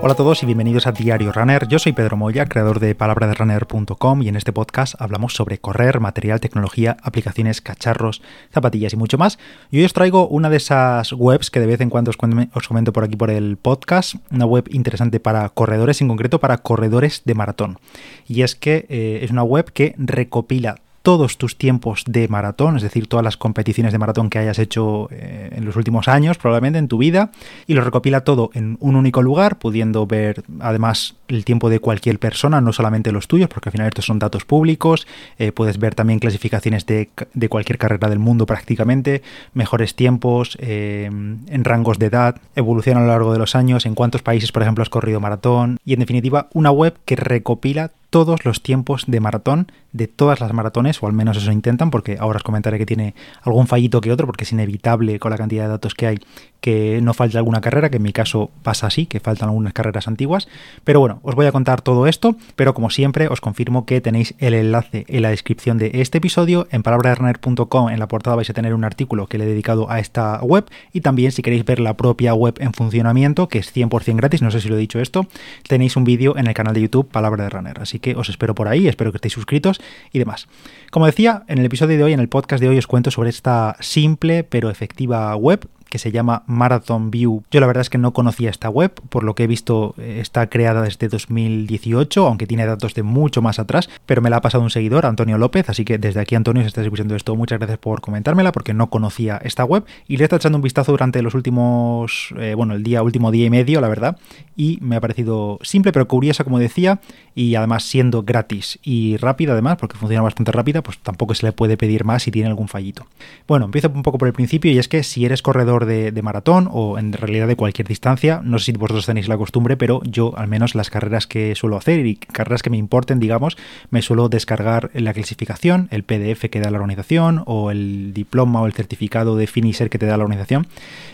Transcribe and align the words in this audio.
Hola 0.00 0.12
a 0.12 0.16
todos 0.16 0.44
y 0.44 0.46
bienvenidos 0.46 0.86
a 0.86 0.92
Diario 0.92 1.32
Runner. 1.32 1.66
Yo 1.66 1.80
soy 1.80 1.92
Pedro 1.92 2.16
Moya, 2.16 2.46
creador 2.46 2.78
de 2.78 2.94
palabraderunner.com 2.94 4.22
y 4.22 4.28
en 4.28 4.36
este 4.36 4.52
podcast 4.52 4.94
hablamos 5.00 5.34
sobre 5.34 5.58
correr, 5.58 5.98
material, 5.98 6.38
tecnología, 6.38 6.96
aplicaciones, 7.02 7.60
cacharros, 7.60 8.22
zapatillas 8.52 8.92
y 8.92 8.96
mucho 8.96 9.18
más. 9.18 9.40
Y 9.72 9.78
hoy 9.78 9.84
os 9.84 9.92
traigo 9.92 10.28
una 10.28 10.50
de 10.50 10.58
esas 10.58 11.12
webs 11.12 11.50
que 11.50 11.58
de 11.58 11.66
vez 11.66 11.80
en 11.80 11.90
cuando 11.90 12.12
os, 12.12 12.68
comento 12.68 12.92
por 12.92 13.02
aquí 13.02 13.16
por 13.16 13.30
el 13.30 13.56
podcast, 13.56 14.14
una 14.30 14.46
web 14.46 14.68
interesante 14.70 15.18
para 15.18 15.48
corredores, 15.48 16.00
en 16.00 16.06
concreto 16.06 16.38
para 16.38 16.58
corredores 16.58 17.22
de 17.24 17.34
maratón. 17.34 17.80
Y 18.28 18.42
es 18.42 18.54
que 18.54 18.86
eh, 18.88 19.18
es 19.22 19.32
una 19.32 19.42
web 19.42 19.72
que 19.72 19.96
recopila 19.98 20.76
todos 21.08 21.38
tus 21.38 21.56
tiempos 21.56 22.04
de 22.06 22.28
maratón, 22.28 22.76
es 22.76 22.82
decir, 22.82 23.06
todas 23.06 23.24
las 23.24 23.38
competiciones 23.38 23.92
de 23.92 23.98
maratón 23.98 24.28
que 24.28 24.40
hayas 24.40 24.58
hecho 24.58 25.08
eh, 25.10 25.48
en 25.52 25.64
los 25.64 25.74
últimos 25.74 26.06
años, 26.06 26.36
probablemente 26.36 26.78
en 26.78 26.86
tu 26.86 26.98
vida, 26.98 27.30
y 27.66 27.72
lo 27.72 27.80
recopila 27.80 28.24
todo 28.24 28.50
en 28.52 28.76
un 28.80 28.94
único 28.94 29.22
lugar, 29.22 29.58
pudiendo 29.58 30.06
ver 30.06 30.42
además 30.60 31.16
el 31.28 31.46
tiempo 31.46 31.70
de 31.70 31.80
cualquier 31.80 32.18
persona, 32.18 32.60
no 32.60 32.74
solamente 32.74 33.10
los 33.10 33.26
tuyos, 33.26 33.48
porque 33.48 33.70
al 33.70 33.72
final 33.72 33.86
estos 33.86 34.04
son 34.04 34.18
datos 34.18 34.44
públicos, 34.44 35.06
eh, 35.38 35.50
puedes 35.50 35.78
ver 35.78 35.94
también 35.94 36.18
clasificaciones 36.18 36.84
de, 36.84 37.08
cualquier 37.48 37.78
carrera 37.78 38.10
del 38.10 38.18
mundo 38.18 38.44
prácticamente, 38.44 39.22
mejores 39.54 39.94
tiempos, 39.94 40.58
eh, 40.60 41.06
en 41.06 41.64
rangos 41.64 41.98
de 41.98 42.04
edad, 42.04 42.38
evolución 42.54 42.98
a 42.98 43.00
lo 43.00 43.06
largo 43.06 43.32
de 43.32 43.38
los 43.38 43.54
años, 43.54 43.86
en 43.86 43.94
cuántos 43.94 44.20
países, 44.20 44.52
por 44.52 44.60
ejemplo, 44.60 44.82
has 44.82 44.90
corrido 44.90 45.20
maratón, 45.20 45.78
y 45.86 45.94
en 45.94 46.00
definitiva, 46.00 46.48
una 46.52 46.70
web 46.70 46.98
que 47.06 47.16
recopila 47.16 47.92
todos 48.10 48.44
los 48.44 48.62
tiempos 48.62 49.04
de 49.06 49.20
maratón 49.20 49.70
de 49.92 50.06
todas 50.06 50.40
las 50.40 50.52
maratones, 50.52 51.02
o 51.02 51.06
al 51.06 51.12
menos 51.12 51.36
eso 51.36 51.52
intentan, 51.52 51.90
porque 51.90 52.16
ahora 52.18 52.36
os 52.36 52.42
comentaré 52.42 52.78
que 52.78 52.86
tiene 52.86 53.14
algún 53.42 53.66
fallito 53.66 54.00
que 54.00 54.12
otro, 54.12 54.26
porque 54.26 54.44
es 54.44 54.52
inevitable 54.52 55.18
con 55.18 55.30
la 55.30 55.38
cantidad 55.38 55.64
de 55.64 55.70
datos 55.70 55.94
que 55.94 56.06
hay 56.06 56.18
que 56.60 57.00
no 57.02 57.14
falte 57.14 57.38
alguna 57.38 57.60
carrera, 57.60 57.90
que 57.90 57.96
en 57.96 58.02
mi 58.02 58.12
caso 58.12 58.50
pasa 58.62 58.88
así, 58.88 59.06
que 59.06 59.20
faltan 59.20 59.48
algunas 59.48 59.72
carreras 59.72 60.08
antiguas. 60.08 60.48
Pero 60.84 61.00
bueno, 61.00 61.20
os 61.22 61.34
voy 61.34 61.46
a 61.46 61.52
contar 61.52 61.82
todo 61.82 62.06
esto, 62.06 62.36
pero 62.56 62.74
como 62.74 62.90
siempre 62.90 63.28
os 63.28 63.40
confirmo 63.40 63.86
que 63.86 64.00
tenéis 64.00 64.34
el 64.38 64.54
enlace 64.54 65.04
en 65.08 65.22
la 65.22 65.30
descripción 65.30 65.78
de 65.78 65.90
este 65.94 66.18
episodio, 66.18 66.66
en 66.70 66.82
palabraderunner.com 66.82 67.90
en 67.90 67.98
la 67.98 68.08
portada 68.08 68.36
vais 68.36 68.50
a 68.50 68.54
tener 68.54 68.74
un 68.74 68.84
artículo 68.84 69.26
que 69.26 69.38
le 69.38 69.44
he 69.44 69.48
dedicado 69.48 69.90
a 69.90 69.98
esta 69.98 70.40
web 70.42 70.66
y 70.92 71.00
también 71.00 71.32
si 71.32 71.42
queréis 71.42 71.64
ver 71.64 71.80
la 71.80 71.96
propia 71.96 72.34
web 72.34 72.54
en 72.58 72.72
funcionamiento, 72.72 73.48
que 73.48 73.58
es 73.58 73.74
100% 73.74 74.16
gratis, 74.16 74.42
no 74.42 74.50
sé 74.50 74.60
si 74.60 74.68
lo 74.68 74.76
he 74.76 74.80
dicho 74.80 75.00
esto, 75.00 75.26
tenéis 75.66 75.96
un 75.96 76.04
vídeo 76.04 76.36
en 76.36 76.46
el 76.46 76.54
canal 76.54 76.74
de 76.74 76.82
YouTube 76.82 77.08
Palabra 77.08 77.44
de 77.44 77.50
Runner, 77.50 77.80
así 77.80 77.98
que 77.98 78.14
os 78.16 78.28
espero 78.28 78.54
por 78.54 78.68
ahí, 78.68 78.88
espero 78.88 79.12
que 79.12 79.18
estéis 79.18 79.34
suscritos 79.34 79.80
y 80.12 80.18
demás. 80.18 80.48
Como 80.90 81.06
decía, 81.06 81.44
en 81.48 81.58
el 81.58 81.66
episodio 81.66 81.96
de 81.96 82.04
hoy, 82.04 82.12
en 82.12 82.20
el 82.20 82.28
podcast 82.28 82.60
de 82.60 82.68
hoy 82.68 82.78
os 82.78 82.86
cuento 82.86 83.10
sobre 83.10 83.30
esta 83.30 83.76
simple 83.80 84.44
pero 84.44 84.70
efectiva 84.70 85.34
web 85.36 85.68
que 85.90 85.98
se 85.98 86.12
llama 86.12 86.42
Marathon 86.46 87.10
View. 87.10 87.42
Yo 87.50 87.60
la 87.60 87.66
verdad 87.66 87.82
es 87.82 87.90
que 87.90 87.98
no 87.98 88.12
conocía 88.12 88.50
esta 88.50 88.68
web, 88.68 88.92
por 89.08 89.24
lo 89.24 89.34
que 89.34 89.44
he 89.44 89.46
visto 89.46 89.94
eh, 89.98 90.18
está 90.20 90.48
creada 90.48 90.82
desde 90.82 91.08
2018, 91.08 92.26
aunque 92.26 92.46
tiene 92.46 92.66
datos 92.66 92.94
de 92.94 93.02
mucho 93.02 93.42
más 93.42 93.58
atrás, 93.58 93.88
pero 94.06 94.22
me 94.22 94.30
la 94.30 94.36
ha 94.36 94.40
pasado 94.40 94.62
un 94.62 94.70
seguidor, 94.70 95.06
Antonio 95.06 95.38
López, 95.38 95.68
así 95.68 95.84
que 95.84 95.98
desde 95.98 96.20
aquí 96.20 96.34
Antonio, 96.34 96.62
si 96.62 96.68
estás 96.68 96.84
escuchando 96.84 97.14
esto, 97.14 97.34
muchas 97.36 97.58
gracias 97.58 97.78
por 97.78 98.00
comentármela 98.00 98.52
porque 98.52 98.74
no 98.74 98.90
conocía 98.90 99.40
esta 99.42 99.64
web 99.64 99.84
y 100.06 100.16
le 100.16 100.22
he 100.22 100.24
estado 100.24 100.38
echando 100.38 100.58
un 100.58 100.62
vistazo 100.62 100.92
durante 100.92 101.22
los 101.22 101.34
últimos, 101.34 102.34
eh, 102.38 102.54
bueno, 102.54 102.74
el 102.74 102.82
día, 102.82 103.02
último 103.02 103.30
día 103.30 103.46
y 103.46 103.50
medio, 103.50 103.80
la 103.80 103.88
verdad, 103.88 104.18
y 104.56 104.78
me 104.80 104.96
ha 104.96 105.00
parecido 105.00 105.58
simple 105.62 105.92
pero 105.92 106.08
curiosa, 106.08 106.44
como 106.44 106.58
decía, 106.58 107.00
y 107.34 107.54
además 107.54 107.84
siendo 107.84 108.22
gratis 108.22 108.78
y 108.82 109.16
rápida 109.16 109.52
además, 109.52 109.76
porque 109.76 109.96
funciona 109.96 110.22
bastante 110.22 110.52
rápida, 110.52 110.82
pues 110.82 110.98
tampoco 110.98 111.34
se 111.34 111.46
le 111.46 111.52
puede 111.52 111.76
pedir 111.76 112.04
más 112.04 112.22
si 112.22 112.30
tiene 112.30 112.48
algún 112.48 112.68
fallito. 112.68 113.06
Bueno, 113.46 113.66
empiezo 113.66 113.88
un 113.88 114.02
poco 114.02 114.18
por 114.18 114.28
el 114.28 114.34
principio 114.34 114.70
y 114.72 114.78
es 114.78 114.88
que 114.88 115.02
si 115.02 115.24
eres 115.24 115.42
corredor 115.42 115.77
de, 115.86 116.22
maratón 116.22 116.68
o 116.70 116.98
en 116.98 117.12
realidad 117.12 117.46
de 117.46 117.56
cualquier 117.56 117.86
distancia. 117.86 118.40
No 118.44 118.58
sé 118.58 118.66
si 118.66 118.72
vosotros 118.72 119.06
tenéis 119.06 119.28
la 119.28 119.36
costumbre, 119.36 119.76
pero 119.76 120.02
yo 120.04 120.36
al 120.36 120.48
menos 120.48 120.74
las 120.74 120.90
carreras 120.90 121.26
que 121.26 121.54
suelo 121.54 121.76
hacer 121.76 122.04
y 122.06 122.16
carreras 122.16 122.62
que 122.62 122.70
me 122.70 122.76
importen, 122.76 123.20
digamos, 123.20 123.56
me 123.90 124.02
suelo 124.02 124.28
descargar 124.28 124.90
la 124.94 125.12
clasificación, 125.12 125.88
el 125.90 126.02
PDF 126.02 126.48
que 126.50 126.60
da 126.60 126.70
la 126.70 126.78
organización 126.78 127.42
o 127.46 127.70
el 127.70 128.12
diploma 128.14 128.60
o 128.60 128.66
el 128.66 128.72
certificado 128.72 129.36
de 129.36 129.46
finisher 129.46 129.90
que 129.90 129.98
te 129.98 130.06
da 130.06 130.16
la 130.16 130.24
organización. 130.24 130.66